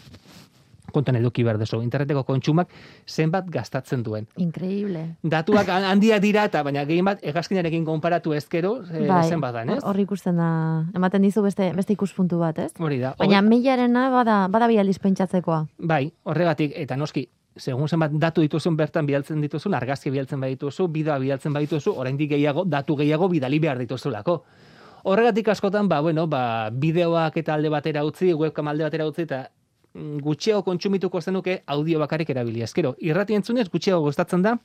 [0.92, 1.78] Kontuan eduki behar duzu.
[1.86, 2.68] Interneteko kontsumak
[3.08, 4.26] zenbat gastatzen duen.
[4.42, 5.04] Increíble.
[5.22, 9.80] Datuak handiak dira eta baina gehien bat hegazkinarekin konparatu ezkero e, bai, zenbat dan, ez?
[9.86, 10.50] hor ikusten da,
[10.98, 12.72] ematen dizu beste, beste ikuspuntu bat, ez?
[12.76, 13.14] Hori da.
[13.18, 15.62] Baina Hogei- milarena bada, bada bializ pentsatzekoa.
[15.78, 21.18] Bai, horregatik, eta noski, segun zenbat datu dituzun bertan bidaltzen dituzun, argazki bidaltzen badituzu, bideoa
[21.18, 24.44] bidaltzen badituzu, oraindik gehiago, datu gehiago bidali behar dituzulako.
[25.04, 29.48] Horregatik askotan, ba, bueno, ba, bideoak eta alde batera utzi, webcam alde batera utzi, eta
[29.94, 32.62] mm, gutxiago kontsumituko zenuke audio bakarrik erabili.
[32.62, 34.58] Ezkero, irrati entzunez gutxiago gustatzen da,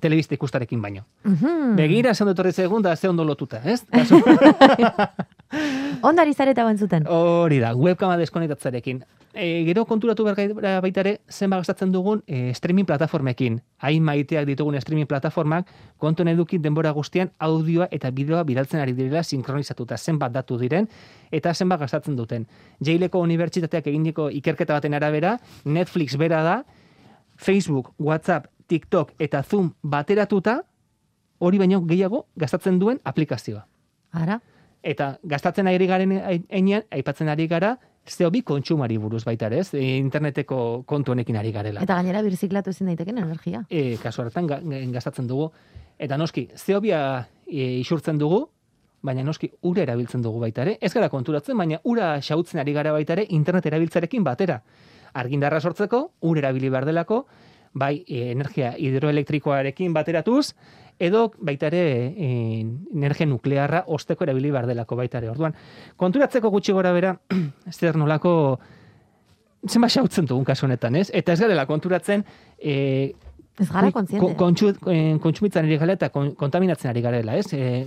[0.00, 1.04] telebista ikustarekin baino.
[1.24, 1.76] Mhm.
[1.76, 3.84] Begira, ze ondo etorri zaigun da, ze ondo lotuta, ez?
[3.90, 4.22] Kasu-
[6.04, 7.06] Ondari zareta entzuten.
[7.08, 9.04] Hori da, webkama deskonektatzarekin.
[9.34, 13.60] E, gero konturatu gai- baita ere, zenba gastatzen dugun e, streaming plataformekin.
[13.82, 15.66] Hain maiteak ditugun streaming plataformak,
[15.98, 20.88] kontuan eduki denbora guztian audioa eta bideoa bidaltzen ari direla sinkronizatuta zenbat datu diren
[21.32, 22.46] eta zenbat gastatzen duten.
[22.80, 26.64] Jaileko unibertsitateak eginiko ikerketa baten arabera, Netflix bera da,
[27.36, 30.60] Facebook, WhatsApp, TikTok eta Zoom bateratuta,
[31.38, 33.66] hori baino gehiago gastatzen duen aplikazioa.
[34.14, 34.38] Ara,
[34.84, 36.12] Eta gastatzen ari garen
[36.52, 39.70] heinean, aipatzen ari gara, CO2 kontsumari buruz baita ere, ez?
[39.72, 41.80] E, interneteko kontu honekin ari garela.
[41.80, 43.62] eta gainera birziklatu ezin daiteken energia.
[43.70, 45.46] E, kasu hartan ga, ga- gastatzen dugu.
[45.98, 46.92] Eta noski, CO2
[47.46, 48.42] e, isurtzen dugu,
[49.04, 50.76] baina noski ura erabiltzen dugu baita ere.
[50.80, 54.60] Ez gara konturatzen, baina ura xautzen ari gara baita ere internet erabiltzarekin batera.
[55.14, 57.24] Argindarra sortzeko, ura erabili behar delako,
[57.72, 60.52] bai e, energia hidroelektrikoarekin bateratuz,
[60.98, 61.82] edo baita ere
[62.16, 62.28] e,
[62.94, 65.30] energia nuklearra osteko erabili behar delako baita ere.
[65.30, 65.54] Orduan,
[65.96, 67.16] konturatzeko gutxi gora bera,
[67.70, 68.58] zer nolako
[69.68, 71.10] zenbat xautzen dugun kasu honetan, ez?
[71.14, 72.24] Eta ez garela konturatzen
[72.58, 73.14] e,
[73.56, 74.90] Ez gara Ko- kontziente.
[74.90, 77.52] eh, kontsumitzen ari gara eta kon- kontaminatzen ari garela, ez?
[77.54, 77.86] E,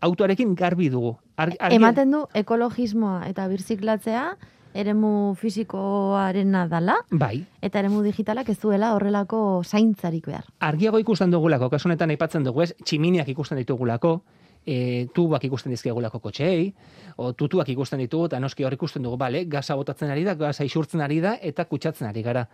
[0.00, 1.16] autoarekin garbi dugu.
[1.36, 4.36] Ar, argi- Ematen du ekologismoa eta birziklatzea
[4.74, 10.44] eremu fisikoarena dala, Bai, eta eremu digitalak ez duela horrelako zaintzarik behar.
[10.60, 12.74] argiago ikusten dugulako, kasu honetan aipatzen dugu, ez?
[12.84, 14.22] Tximiniak ikusten ditugulako,
[14.66, 16.72] e, tubak ikusten dizkiegulako kotxeei,
[17.16, 20.64] o tutuak ikusten ditugu, eta noski hor ikusten dugu, bale, gaza botatzen ari da, gaza
[20.64, 22.48] isurtzen ari da, eta kutsatzen ari gara.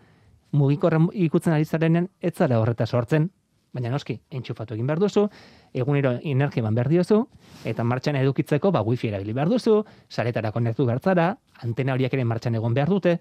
[0.53, 3.31] Mugikorra ikutzen ari zarenean, ez zara horreta sortzen,
[3.75, 5.27] baina noski, entxufatu egin behar duzu,
[5.75, 7.25] egunero energia eman behar diozu,
[7.67, 11.27] eta martxan edukitzeko, ba, wifi erabili behar duzu, saretara konektu behar zara,
[11.63, 13.19] antena horiek ere martxan egon behar dute,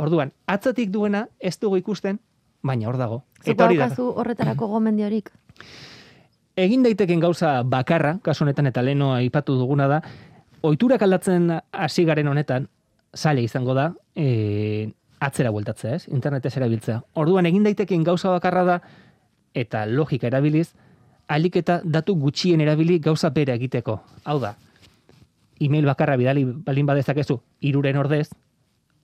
[0.00, 2.18] orduan, atzatik duena ez dugu ikusten,
[2.62, 3.22] baina hor dago.
[3.42, 3.90] Zuko Eta hori da.
[3.98, 5.30] horretarako gomendiorik?
[6.60, 10.00] Egin daiteken gauza bakarra, kasu honetan eta leno aipatu duguna da,
[10.62, 12.68] ohiturak aldatzen hasi garen honetan,
[13.16, 14.90] zaila izango da, e,
[15.20, 16.08] atzera bueltatzea, ez?
[16.08, 17.00] Internetez erabiltzea.
[17.20, 18.80] Orduan egin daiteken gauza bakarra da,
[19.54, 20.70] eta logika erabiliz,
[21.28, 24.00] alik eta datu gutxien erabili gauza bera egiteko.
[24.24, 24.54] Hau da,
[25.60, 28.28] email bakarra bidali balin badezakezu, iruren ordez,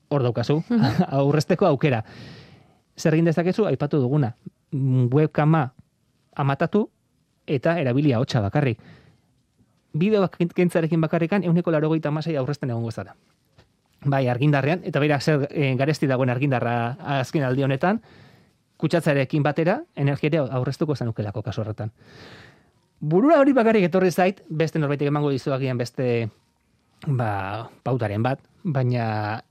[0.09, 0.63] hor daukazu,
[1.21, 2.03] aurrezteko aukera.
[2.97, 4.33] Zer egin dezakezu, aipatu duguna,
[4.73, 5.71] webkama
[6.37, 6.87] amatatu,
[7.47, 8.81] eta erabilia hotxa bakarrik.
[9.97, 13.15] Bideo kentzarekin bakarrikan euneko laro goita amasei aurrezten egongo zara.
[14.05, 18.01] Bai, argindarrean, eta beira zer e, garesti dagoen argindarra azken aldi honetan,
[18.81, 21.93] kutsatzarekin batera, energiare aurreztuko zanukelako kasu horretan.
[23.01, 26.29] Burura hori bakarrik etorri zait, beste norbaitek emango dizu agian beste
[27.07, 29.43] ba, pautaren bat, baina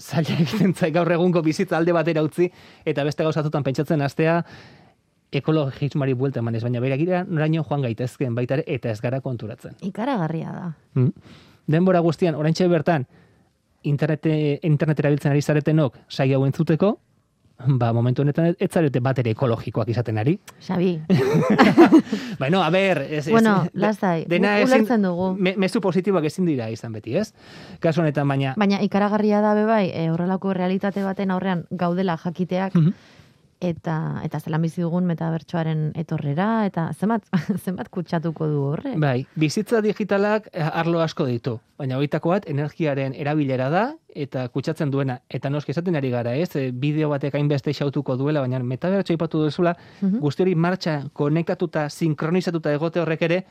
[0.00, 2.50] zaila egiten zait gaur egungo bizitza alde batera utzi,
[2.84, 4.40] eta beste gauzatutan pentsatzen astea,
[5.30, 9.76] ekologismoari buelta emanez, baina beragira noraino joan gaitezken baita eta ez gara konturatzen.
[9.86, 10.72] Ikaragarria da.
[10.98, 11.12] Mm.
[11.70, 13.06] Denbora guztian, oraintxe bertan,
[13.86, 14.26] internet,
[14.66, 16.96] internet erabiltzen ari zaretenok saio hau entzuteko,
[17.66, 20.38] ba, momentu honetan ez zarete bat ere ekologikoak izaten ari.
[20.60, 21.00] Xabi,
[22.38, 25.34] Bueno, a ber, ez, ez, bueno, de- lastai, dena ezin, ulertzen dugu.
[25.38, 27.32] me, mezu positiboak ezin dira izan beti, ez?
[27.80, 32.74] Kasu honetan, baina, Baina ikaragarria da be bai, e, horrelako realitate baten aurrean gaudela jakiteak,
[32.74, 32.92] Mhm.
[33.60, 37.26] Eta eta zelan bizi dugun metabertsoaren etorrera, eta zenbat,
[37.64, 38.94] zenbat kutsatuko du horre.
[38.98, 43.84] Bai, bizitza digitalak eh, arlo asko ditu, baina horietako bat energiaren erabilera da
[44.14, 45.20] eta kutsatzen duena.
[45.28, 46.50] Eta noski esaten ari gara, ez?
[46.56, 50.18] E, bideo batek hainbeste xautuko duela, baina metabertso aipatu duzula, Mhm.
[50.18, 53.44] guzti hori martxa konektatuta, sinkronizatuta egote horrek ere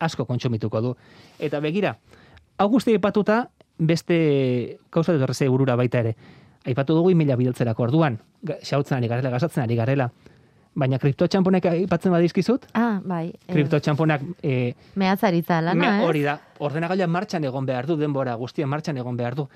[0.00, 0.96] asko kontsumituko du.
[1.38, 1.98] Eta begira,
[2.58, 6.16] hau guzti aipatuta beste kauza dut burura baita ere.
[6.68, 8.18] Aipatu dugu emaila bidaltzerako orduan,
[8.62, 10.10] xautzen ari garela, gasatzen ari garela.
[10.76, 13.32] Baina kriptotxamponek aipatzen badizkizut, Ah, bai.
[13.48, 16.04] e, kriptotxamponak e, mehatzaritza lana, Me-?
[16.06, 19.48] Hori da, ordenagailua martxan egon behar du, denbora guztien martxan egon behar du.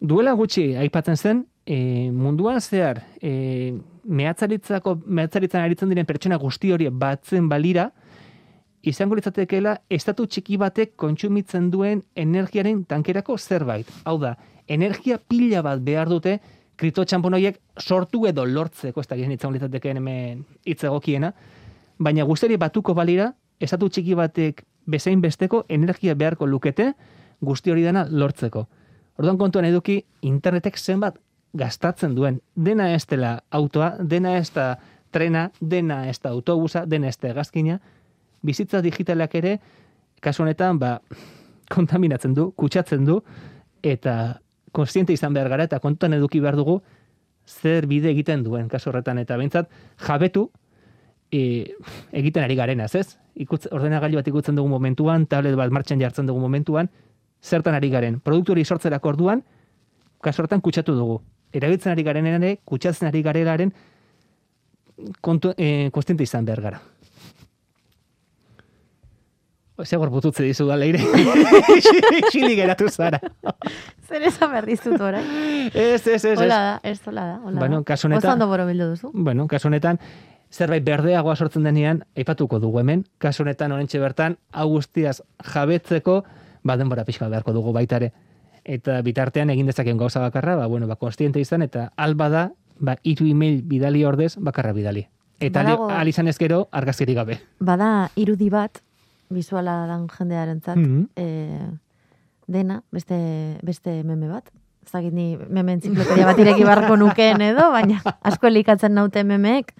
[0.00, 3.72] Duela gutxi aipatzen zen, e, munduan zehar, e,
[4.04, 7.92] mehatzaritzako, mehatzaritzan aritzen diren pertsona guzti hori batzen balira,
[8.82, 13.86] izango litzatekeela estatu txiki batek kontsumitzen duen energiaren tankerako zerbait.
[14.04, 14.34] Hau da,
[14.68, 16.38] energia pila bat behar dute
[16.76, 21.32] kriptotxampon horiek sortu edo lortzeko, ez da gizien izango litzatekeen hemen hitz egokiena,
[21.98, 26.92] baina guzteri batuko balira, estatu txiki batek bezain besteko energia beharko lukete
[27.40, 28.66] guzti hori dena lortzeko.
[29.18, 31.18] Orduan kontuan eduki internetek zenbat
[31.52, 32.40] gastatzen duen.
[32.56, 34.76] Dena ez dela autoa, dena ez da
[35.12, 37.78] trena, dena ez da autobusa, dena ez da hegazkina.
[38.42, 39.58] Bizitza digitalak ere,
[40.24, 40.96] kasu honetan, ba,
[41.70, 43.20] kontaminatzen du, kutsatzen du,
[43.82, 44.38] eta
[44.72, 46.80] konstiente izan behar gara, eta kontuan eduki behar dugu,
[47.46, 49.70] zer bide egiten duen, kasu horretan, eta behintzat,
[50.06, 50.50] jabetu,
[51.32, 51.74] e,
[52.12, 53.18] egiten ari garenaz, ez?
[53.34, 56.90] Ikutz, ordenagailu bat ikutzen dugu momentuan, tablet bat martxan jartzen dugu momentuan,
[57.42, 58.20] zertan ari garen.
[58.20, 59.42] Produktu hori sortzerako orduan,
[60.22, 61.20] kasu horretan kutsatu dugu.
[61.52, 63.72] Erabiltzen ari garen ere, kutsatzen ari garelaren
[65.20, 66.82] kontu, e, konstiente izan behar gara.
[69.84, 71.00] Zegor bututze dizu da leire.
[72.30, 73.18] Xili geratu zara.
[74.06, 75.24] Zer esan behar dizut orain.
[75.74, 76.36] Ez, ez, ez.
[76.38, 77.38] Hola da, ez hola da.
[77.42, 79.10] Hola Bueno, kasu honetan- Oso ondo borobildu duzu.
[79.14, 79.98] Bueno, kasu honetan,
[80.52, 85.22] zerbait berdeagoa sortzen denean, aipatuko dugu hemen, kasu honetan orentxe bertan, hau guztiaz
[85.54, 86.24] jabetzeko,
[86.62, 88.12] ba denbora pixka beharko dugu baita ere.
[88.64, 92.98] Eta bitartean egin dezakeen gauza bakarra, ba, bueno, ba, konstiente izan, eta alba da, ba,
[93.02, 95.08] iru email bidali ordez, bakarra bidali.
[95.40, 97.40] Eta Badago- al izan ezkero, argazkirik gabe.
[97.58, 98.78] Bada irudi bat,
[99.32, 101.08] visuala dan jendearentzat Mhm.
[101.16, 101.70] eh,
[102.46, 104.50] dena, beste, beste meme bat.
[104.84, 109.74] Zagit ni meme entziklopedia bat ireki barko nukeen edo, baina asko elikatzen naute memeek,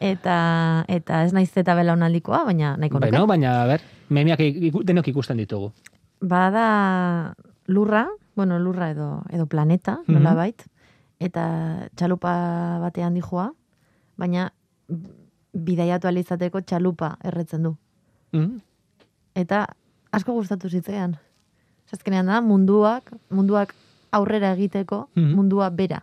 [0.00, 3.10] eta eta ez naiz eta belaunaldikoa, baina nahiko nuke.
[3.10, 3.80] Bueno, baina, a ber,
[4.10, 5.72] memeak iku- denok ikusten ditugu.
[6.20, 7.34] Bada
[7.66, 10.14] lurra, bueno, lurra edo, edo planeta, Mhm.
[10.14, 10.62] nolabait,
[11.18, 13.52] eta txalupa batean dijoa,
[14.16, 14.52] baina
[15.52, 17.76] bidaiatu alizateko txalupa erretzen du.
[18.32, 18.60] Mm.
[19.34, 19.66] Eta
[20.14, 21.16] asko gustatu zitzaidan.
[21.94, 23.74] Azkenean da, munduak, munduak
[24.14, 25.34] aurrera egiteko, Mhm.
[25.34, 26.02] mundua bera.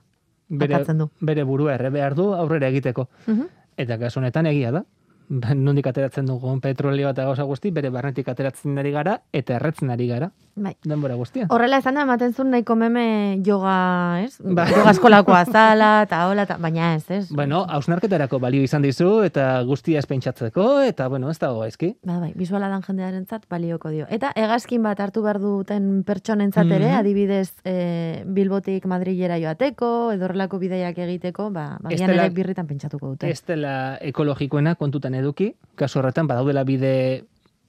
[0.49, 1.09] Bere, du.
[1.21, 3.07] bere burua erre behar du aurrera egiteko.
[3.27, 3.47] Mhm.
[3.77, 4.83] Eta kasu honetan egia da.
[5.41, 9.89] Ba, Nondik ateratzen dugun petrolio eta gauza guzti, bere barnetik ateratzen ari gara, eta erretzen
[9.93, 10.27] ari gara.
[10.53, 10.73] Bai.
[10.83, 11.45] Denbora guztia.
[11.47, 14.33] Horrela esan da, ematen zuen nahiko meme yoga, ez?
[14.43, 14.65] Ba.
[14.67, 17.21] Yoga eskolakoa zala, eta hola, eta, baina ez, ez?
[17.31, 21.93] Bueno, hausnarketarako balio izan dizu, eta guztia ez pentsatzeko, eta, bueno, ez dago gaizki.
[22.03, 24.09] Ba, bai, visuala dan jendearentzat balioko dio.
[24.11, 26.99] Eta hegazkin bat hartu behar duten pertsonentzat ere, Mhm.
[26.99, 33.13] adibidez, e, Bilbotik Madrilera joateko, edo horrelako bideiak egiteko, ba, ba dela- ere birritan pentsatuko
[33.15, 33.29] dute.
[33.31, 37.23] Ez dela ekologikoena kontutan eduki, kasu horretan badaudela bide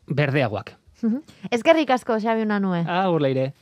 [0.08, 0.74] berdeagoak.
[1.50, 2.84] Ezkerrik asko, Xabi Unanue.
[2.86, 3.52] Ah, urleire.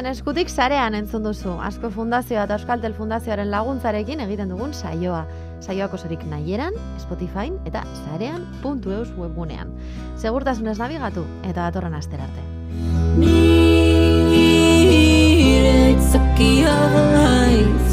[0.00, 1.58] Eusen eskutik sarean entzun duzu.
[1.60, 5.26] Asko Fundazioa eta Euskaltel Fundazioaren laguntzarekin egiten dugun saioa.
[5.60, 6.72] Saioak osorik nahieran,
[7.02, 9.68] Spotify eta sarean puntu eus webgunean.
[10.16, 12.40] Segurtasunez nabigatu eta datorren aster arte.
[15.92, 17.92] Itzakiaiz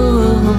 [0.00, 0.56] oh.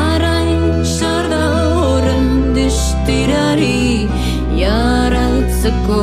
[0.00, 1.44] Arain sarda
[1.76, 4.08] horren distirari
[4.56, 6.00] jarraitzeko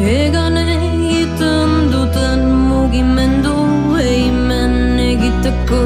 [0.00, 2.40] Egan egiten duten
[2.70, 3.56] mugimendu
[4.00, 5.80] eimen egiteko